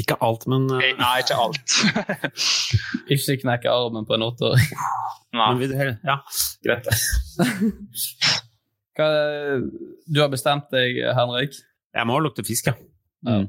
[0.00, 1.76] Ikke alt, men uh, Nei, ikke alt.
[3.12, 4.72] Ikke knekke armen på en åtteåring.
[5.36, 5.46] Nei.
[5.52, 5.68] men vi,
[6.04, 6.18] Ja,
[6.64, 6.90] greit.
[8.96, 9.06] Hva,
[10.08, 11.56] du har bestemt deg, Henrik?
[11.96, 12.76] Jeg må lukte fisk, ja.
[13.26, 13.48] Mm.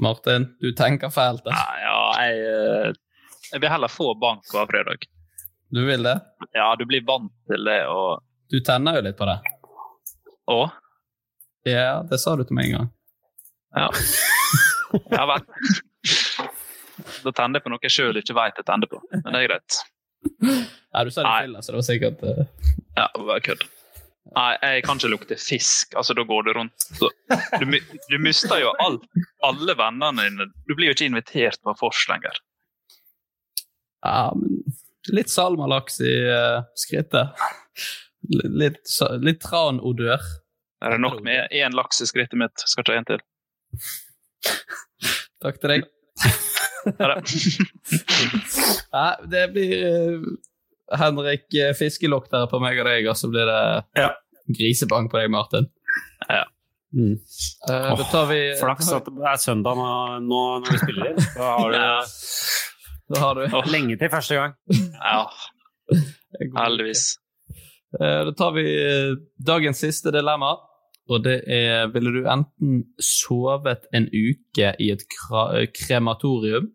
[0.00, 1.44] Martin, du tenker fælt.
[1.48, 1.64] Altså.
[1.84, 2.92] Ja, jeg, eh,
[3.52, 5.04] jeg vil heller få bank hver fredag.
[5.72, 6.18] Du vil det?
[6.56, 8.22] Ja, du blir vant til det og
[8.52, 9.38] Du tenner jo litt på det.
[10.52, 10.58] Å?
[11.68, 12.90] Ja, det sa du til meg en gang.
[13.76, 13.88] Ja.
[15.16, 15.44] ja vel.
[17.22, 19.00] Da tenner jeg på noe jeg sjøl ikke veit jeg tenner på.
[19.14, 19.78] Men det er greit.
[20.42, 22.42] Ja, du sa det feil, så det var sikkert uh...
[22.98, 23.64] Ja, var kødd.
[24.32, 25.96] Nei, jeg kan ikke lukte fisk.
[25.98, 27.10] Altså, Da går du rundt så,
[27.60, 27.66] du,
[28.08, 29.04] du mister jo alt,
[29.44, 30.48] alle vennene dine.
[30.68, 32.38] Du blir jo ikke invitert på vors lenger.
[34.02, 34.62] Ja, men
[35.10, 37.42] litt salmalaks i uh, skrittet.
[38.30, 38.94] Litt, litt,
[39.24, 40.22] litt tranodør.
[40.82, 42.64] Er det nok med én laks i skrittet mitt?
[42.66, 43.20] Skal ikke ha en til.
[45.42, 45.90] Takk til deg.
[46.98, 47.18] Ha det.
[48.92, 50.24] Ja, det blir eh,
[51.00, 53.60] Henrik Fiskelokk fiskeloktere på meg og deg, og så blir det
[54.02, 54.10] Ja.
[54.58, 55.68] grisebank på deg, Martin.
[56.28, 56.42] Ja.
[56.92, 57.14] Mm.
[57.70, 59.86] Uh, oh, vi Flaks at det er søndag nå,
[60.26, 61.22] nå når vi spiller inn.
[61.38, 61.94] Da har Ja.
[62.04, 64.52] du Da har du lenge til første gang.
[64.98, 65.22] Ja,
[66.58, 67.06] heldigvis.
[67.96, 70.52] Uh, Da tar vi eh, dagens siste dilemma.
[71.10, 76.68] Og det er Ville du enten sovet en uke i et eh, krematorium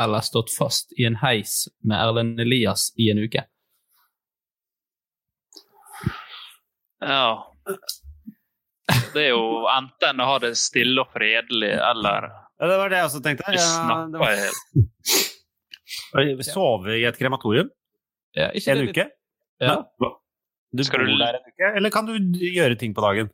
[0.00, 3.42] eller stått fast i en heis med Erlend Elias i en uke?
[7.02, 7.44] Ja.
[9.12, 12.98] Det er jo enten å ha det stille og fredelig, eller Ja, det var det
[12.98, 13.52] jeg også tenkte.
[13.54, 14.38] Ja, det var...
[14.38, 16.48] helt.
[16.48, 17.68] Sove i et krematorium
[18.36, 19.04] Ja, ikke en uke?
[19.62, 19.74] Ja.
[20.72, 23.30] Du Skal du- der en uke, eller kan du gjøre ting på dagen?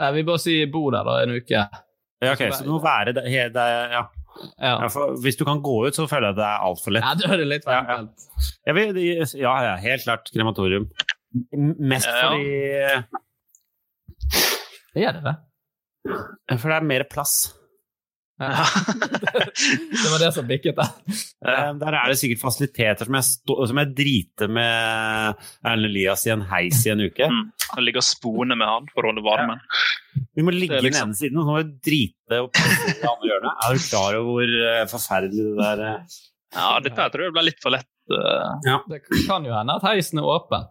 [0.00, 1.62] Nei, vi bare sier bo der da en uke.
[2.22, 3.26] Ja, ok, Så du må være der,
[3.92, 4.02] ja.
[4.56, 4.88] Ja, Ja,
[5.20, 7.04] hvis du kan gå ut, så føler jeg at det er altfor lett.
[7.04, 8.72] ja det er litt Ja, ja.
[8.74, 9.00] vil,
[9.36, 10.86] ja, ja, helt klart krematorium.
[11.52, 13.02] Mest fordi
[14.94, 15.36] Det gjør det, det.
[16.58, 17.34] For det er mer plass.
[18.40, 18.64] Ja.
[20.02, 20.88] det var det som bikket der.
[21.46, 26.24] Eh, Der er det sikkert fasiliteter som jeg, stå, som jeg driter med Erlend Elias
[26.26, 27.28] i en heis i en uke.
[27.28, 27.44] Mm.
[27.76, 29.62] Jeg ligger og sponer med han for å holde varmen.
[30.34, 32.88] Vi må ligge i den liksom- ene siden, og så må vi drite og passe
[32.88, 33.62] i det andre hjørnet.
[33.68, 36.20] Er du klar over hvor eh, forferdelig det der eh?
[36.52, 37.88] Ja, dette her tror jeg ble litt for lett.
[38.66, 38.80] Ja.
[38.90, 40.66] Det kan jo hende at heisen er åpen.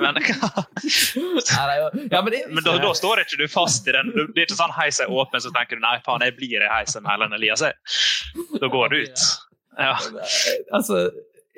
[0.00, 0.16] Men,
[2.10, 4.10] ja, men det, men da, da står ikke du fast i den.
[4.14, 6.64] Du- Det er ikke sånn heis er åpen, så tenker du nei, faen, jeg blir
[6.64, 7.62] i heisen med Erlend Elias.
[7.62, 9.24] Da går du ut.
[9.78, 9.92] Ja.
[10.74, 11.04] Altså,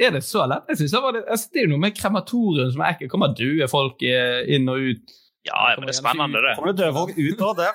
[0.01, 0.67] er det så lett?
[0.73, 3.13] Jeg synes det, var det, altså, det er jo noe med krematorium som er ekkelt.
[3.15, 5.17] Kommer døde folk inn og ut.
[5.47, 6.53] ja, ja, men det er spennende, det.
[6.59, 7.71] Kommer det døde folk ut av det?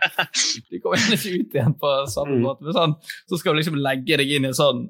[0.70, 2.42] De kommer gjerne ikke ut igjen på samme Mm.
[2.44, 2.66] måte.
[2.68, 2.94] Men sånn,
[3.30, 4.86] så skal du liksom legge deg inn i en sånn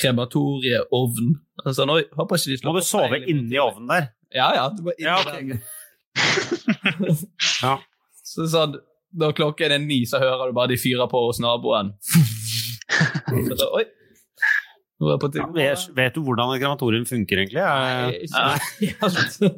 [0.00, 1.32] krematorieovn.
[1.66, 4.06] Altså, nå håper ikke de slår Må du sove inni ovnen der?
[4.34, 4.68] Ja, ja.
[4.72, 5.58] Du må inn Ja, okay.
[7.62, 7.76] Ja.
[8.32, 8.78] Så sånn,
[9.18, 11.92] når klokken er ni, så hører du bare de fyrer på hos naboen.
[12.00, 13.84] Så oi.
[15.02, 17.62] Er jeg Ja, vet, vet du hvordan et krematorium funker, egentlig?
[17.66, 19.50] Nei, Eh, ikke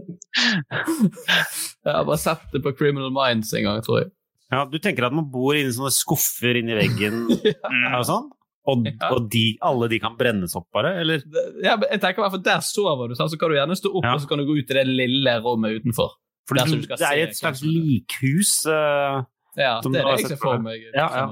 [1.85, 4.11] Jeg har bare sett det på Criminal Minds en gang, tror jeg.
[4.53, 8.27] Ja, du tenker at man bor inni sånne skuffer inni veggen ja og sånn?
[8.67, 9.11] Og, Ja.
[9.13, 10.95] og de, alle de kan brennes opp, bare?
[11.03, 11.21] Eller?
[11.63, 14.07] Ja, jeg tenker i hvert fall Der sover du, så kan du gjerne stå opp
[14.07, 14.15] Ja.
[14.15, 16.15] og så kan du gå ut i det lille rommet utenfor.
[16.49, 18.65] For det, det er et slags likhus.
[18.69, 19.25] Uh,
[19.57, 20.81] Ja, det er det jeg ser for meg.
[20.81, 21.27] i Ja, ja.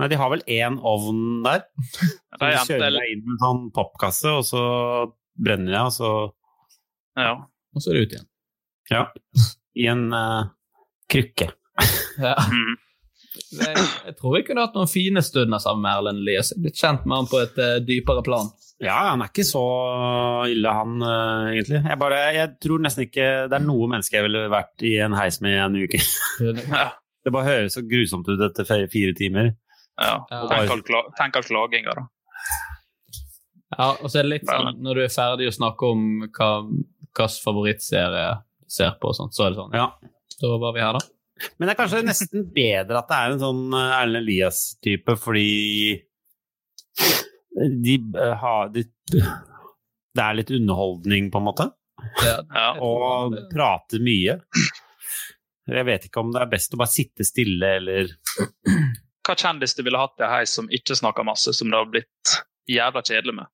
[0.00, 1.64] Nei, de har vel én ovn der.
[2.38, 4.62] Så de er kjører deg inn med en sånn pappkasse, og så
[5.38, 6.12] brenner jeg, og så
[7.22, 7.32] ja.
[7.76, 8.28] Og så er det ut igjen.
[8.90, 9.02] Ja.
[9.78, 10.48] I en uh,
[11.12, 11.50] krykke.
[12.20, 12.34] Ja.
[12.50, 12.74] Mm.
[13.52, 16.52] Jeg, jeg tror vi kunne hatt noen fine stunder sammen med Erlend Elias.
[16.58, 18.50] Blitt kjent med han på et uh, dypere plan.
[18.82, 19.62] Ja, han er ikke så
[20.50, 21.82] ille, han uh, egentlig.
[21.84, 25.14] Jeg, bare, jeg tror nesten ikke det er noe menneske jeg ville vært i en
[25.18, 26.02] heis med i en uke.
[26.72, 26.90] Ja.
[27.22, 29.52] Det bare høres så grusomt ut etter fire timer.
[29.94, 30.16] Ja.
[30.26, 30.40] Ja.
[30.50, 32.08] Tenk all, kla klaginga, da.
[33.76, 36.02] Ja, og så er det litt sånn når du er ferdig å snakke om
[36.34, 36.48] hva
[37.12, 39.74] hvilken favorittserie du ser på, og sånt, så er det sånn.
[39.76, 39.90] Ja.
[40.40, 41.02] Da var vi her, da.
[41.56, 46.02] Men det er kanskje nesten bedre at det er en sånn eh, Erlend Elias-type, fordi
[47.82, 51.68] de eh, har de, Det er litt underholdning, på en måte.
[52.82, 54.38] Og prater mye.
[55.72, 58.10] Jeg vet ikke om det er best å bare sitte stille, eller
[59.22, 62.32] Hva kjendis du ville hatt i heis som ikke snakker masse, som det har blitt
[62.70, 63.52] jævla kjedelig med?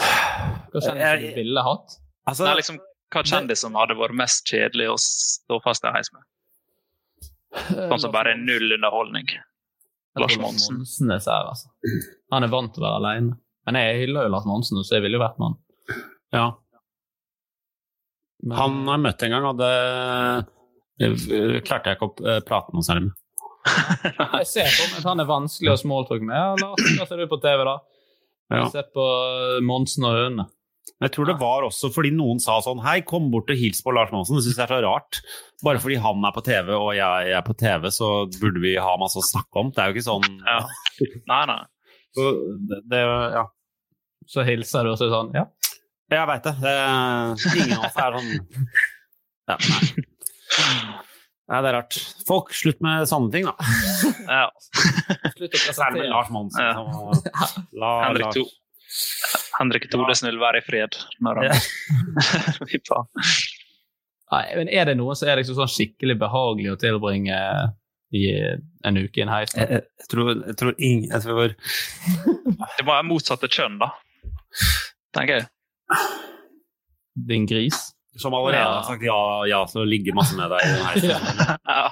[0.00, 1.98] Hva kjendis du ville hatt?
[2.30, 2.78] Altså, Nei, liksom,
[3.10, 6.26] hva kjendisen som hadde vært mest kjedelig å stå fast i heis med?
[7.90, 9.26] Sånn som bare er null underholdning.
[10.18, 10.80] Lars Monsen.
[10.80, 11.70] Monsen er, altså.
[12.34, 13.38] Han er vant til å være alene.
[13.66, 15.56] Men jeg hyller jo Lars Monsen, så jeg ville jo vært med han.
[16.34, 16.46] Ja.
[18.56, 19.74] Han har jeg møtt en gang, og det
[21.66, 23.16] klarte jeg ikke å eh, prate noe særlig med.
[24.40, 26.32] Jeg ser på meg at han er vanskelig å smalltalke med.
[26.32, 27.74] Ja, Lars, hva ser du på TV, da?
[28.48, 28.62] Ja.
[28.62, 29.04] Jeg ser på
[29.68, 30.46] Monsen og Øne.
[31.00, 33.92] Jeg tror det var også fordi noen sa sånn Hei, kom bort og hils på
[33.96, 34.36] Lars Monsen.
[34.36, 35.20] Det syns jeg er så rart.
[35.64, 38.10] Bare fordi han er på TV og jeg er på TV, så
[38.40, 39.70] burde vi ha masse å snakke om.
[39.76, 40.58] Det er jo ikke sånn Ja.
[41.30, 41.60] Nei, nei.
[42.16, 42.26] Så
[42.68, 43.02] det, det
[43.36, 43.46] Ja.
[44.30, 45.46] Så hilser du og så er sånn Ja.
[46.10, 46.56] Jeg veit det.
[46.60, 46.76] det.
[47.54, 48.30] Ingen av oss er sånn
[49.50, 50.94] ja, Nei.
[51.50, 51.96] Nei, det er rart.
[52.28, 53.54] Folk, slutt med sånne ting, da.
[54.30, 54.44] Ja.
[55.34, 56.62] Slutt å presentere med Lars Monsen.
[56.62, 56.84] Ja.
[57.74, 58.44] La, Henrik, Lars- to
[59.58, 61.58] Henrik Thodesen vil være i fred når han
[62.88, 63.10] faen.
[64.30, 67.38] Nei, men er det noen som er liksom sånn skikkelig behagelig å tilbringe
[68.14, 68.26] i
[68.86, 69.54] en uke i en heis?
[69.58, 71.54] Jeg, jeg, tror, jeg tror ingen jeg tror,
[72.78, 73.90] Det må være motsatte kjønn, da.
[75.16, 75.48] Tenker jeg.
[77.30, 77.90] Din gris?
[78.18, 79.18] Som allerede har sagt ja,
[79.50, 81.06] ja til å ligge masse med deg i en heis.
[81.70, 81.86] Ja,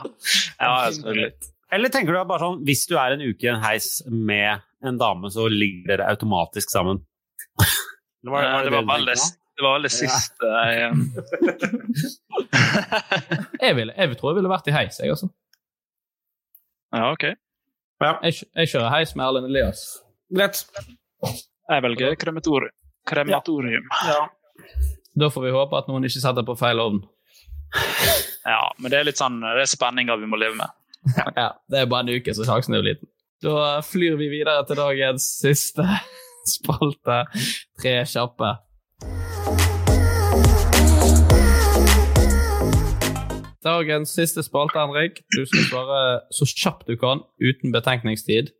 [0.63, 1.33] ja selvfølgelig.
[1.73, 4.63] Eller tenker du at bare sånn, hvis du er en uke i en heis med
[4.89, 7.03] en dame, så ligger dere automatisk sammen?
[8.25, 9.15] Det var Eh, Det var veldig,
[9.59, 10.91] det var veldig siste jeg,
[13.63, 15.29] Jeg, vil, jeg tror jeg ville vært i heis, jeg, altså.
[16.95, 17.25] Ja, OK.
[18.03, 19.85] Jeg, jeg kjører heis med Erlend Elias.
[20.35, 20.61] Greit.
[21.69, 22.75] Jeg velger krematorium.
[23.09, 23.87] Krematorium.
[25.19, 27.01] Da får vi håpe at noen ikke setter på feil ovn.
[28.49, 30.71] Ja, men det er litt sånn, det er spenninger vi må leve med.
[31.37, 33.11] Ja, Det er bare en uke, så sjansen er jo liten.
[33.43, 35.85] Da flyr vi videre til dagens siste
[36.57, 37.21] spalte.
[37.79, 38.55] Tre kjappe.
[43.65, 45.23] Dagens siste spalte, Henrik.
[45.37, 46.03] Du skal svare
[46.35, 48.53] så kjapt du kan, uten betenkningstid,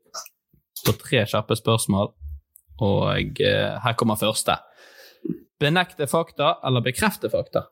[0.87, 2.13] på tre kjappe spørsmål.
[2.79, 4.61] Og eh, her kommer første.
[5.59, 7.67] Benekte fakta eller bekrefte fakta?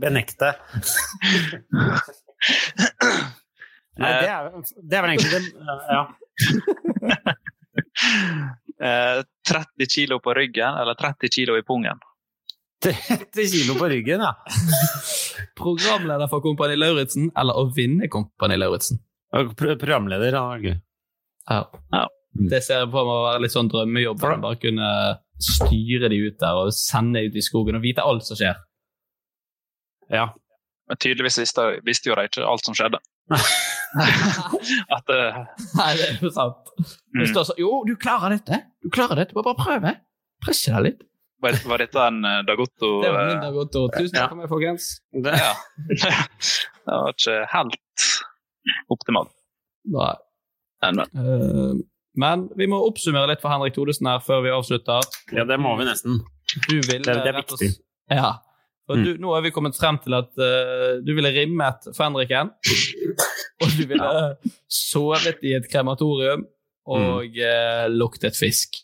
[0.00, 0.54] Benekte.
[3.98, 5.42] Nei, det er, det er vel egentlig det
[5.90, 6.02] Ja.
[8.78, 11.98] Eh, 30 kilo på ryggen eller 30 kilo i pungen?
[12.84, 14.36] 30 kilo på ryggen, ja.
[15.58, 19.00] Programleder for Kompani Lauritzen eller å vinne Kompani Lauritzen?
[19.34, 20.44] Og pro- Programleder, ja.
[20.54, 20.76] er gøy.
[21.50, 22.04] Ja.
[22.52, 24.22] Det ser jeg på meg å være litt sånn drømmejobb.
[24.22, 24.90] å Bare kunne
[25.42, 28.62] styre de ut der og sende ut i skogen og vite alt som skjer.
[30.14, 30.28] Ja.
[30.88, 32.98] Men tydeligvis visste, visste jo de ikke alt som skjedde.
[34.96, 35.42] At uh,
[35.78, 36.72] Nei, det er jo sant.
[36.78, 37.28] Det Mm.
[37.32, 38.58] står sånn Jo, du klarer dette!
[38.84, 39.94] Du klarer dette, bare prøve!
[40.44, 41.00] Presse deg litt.
[41.42, 43.84] var, var dette en uh, Dagotto Det var eh, min Dagotto.
[43.96, 44.88] Tusen takk for meg, folkens.
[45.12, 45.52] Ja.
[45.88, 48.08] det var ikke helt
[48.92, 49.32] optimalt.
[49.92, 50.14] Nei.
[50.84, 51.08] Men, men.
[51.14, 51.84] Uh,
[52.18, 55.04] men vi må oppsummere litt for Henrik Thodesen her før vi avslutter.
[55.36, 56.20] Ja, det må vi nesten.
[56.68, 57.02] Du vil.
[57.04, 57.82] Det- det er rett og viktig.
[58.10, 58.32] Ja.
[58.88, 62.50] For du, nå har vi kommet frem til at uh, du ville rimmet for Henriken.
[63.62, 64.12] Og du ville
[64.70, 66.44] sovet i et krematorium
[66.88, 68.78] og uh, luktet fisk.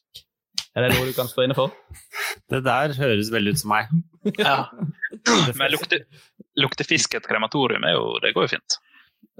[0.74, 1.70] Er det noe du kan stå inne for?
[2.50, 3.92] Det der høres veldig ut som meg.
[4.42, 4.56] Ja.
[5.56, 6.00] Men lukte,
[6.58, 8.76] lukte fisk i et krematorium er jo, det går jo fint.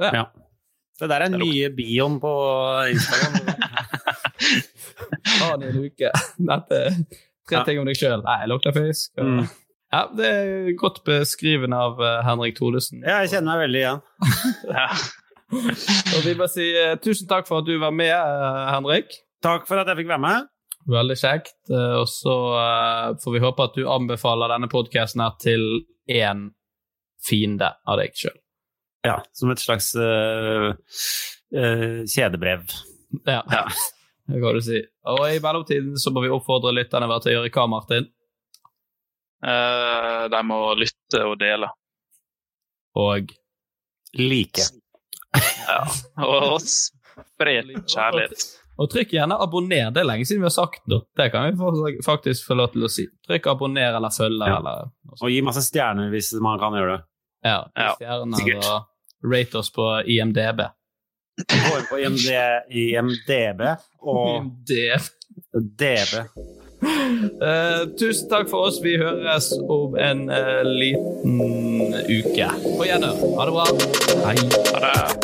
[0.01, 0.25] Ja.
[1.01, 2.31] Det der er den nye bioen på
[2.95, 3.35] Instagram.
[5.43, 6.11] Ha den i en uke.
[6.39, 6.97] Dette er
[7.51, 8.23] tre ting om deg sjøl.
[8.25, 9.11] Nei, jeg lukter fisk.
[9.19, 9.49] og- Mm.
[9.95, 13.05] Ja, Det er godt beskrivende av eh, Henrik Thodesen.
[13.05, 14.03] Ja, jeg kjenner meg veldig igjen.
[14.79, 14.89] Ja.
[15.55, 19.15] Og vi må si eh, tusen takk for at du var med, eh, Henrik.
[19.45, 20.49] Takk for at jeg fikk være med.
[20.91, 21.55] Veldig kjekt.
[21.71, 22.33] Og så
[23.23, 25.63] får vi håpe at du anbefaler denne podkasten til
[26.13, 26.43] én
[27.25, 28.37] fiende av deg sjøl.
[29.05, 30.73] Ja, som et slags uh,
[31.57, 32.69] uh, kjedebrev.
[33.25, 33.41] Ja.
[34.29, 34.83] Det kan du si.
[35.13, 38.07] Og i mellomtiden så må vi oppfordre lytterne til å gjøre hva, Martin?
[39.45, 41.69] Eh, de må lytte og dele.
[42.97, 43.33] Og
[44.15, 44.63] Like.
[45.67, 45.81] Ja.
[46.23, 48.45] Og spre kjærlighet.
[48.79, 49.91] Og trykk gjerne abonner.
[49.95, 51.01] Det er lenge siden vi har sagt det.
[51.19, 53.05] Det kan vi faktisk få lov til å si.
[53.27, 54.47] Trykk abonner eller følge.
[54.51, 54.59] Ja.
[54.59, 54.89] Eller,
[55.21, 57.05] Og gi masse stjerner hvis man kan gjøre det.
[57.51, 60.65] ja, Ja, stjerner og rate oss på IMDb.
[61.51, 62.27] Gå inn på IMD,
[62.71, 63.63] IMDb
[64.03, 65.11] og IMDb.
[65.55, 66.13] DB.
[66.85, 68.81] Eh, tusen takk for oss.
[68.85, 72.49] Vi høres om en uh, liten uke.
[72.79, 73.21] På gjenhør.
[73.39, 73.69] Ha det bra.
[74.29, 74.39] Hei.
[74.73, 75.24] Ha det.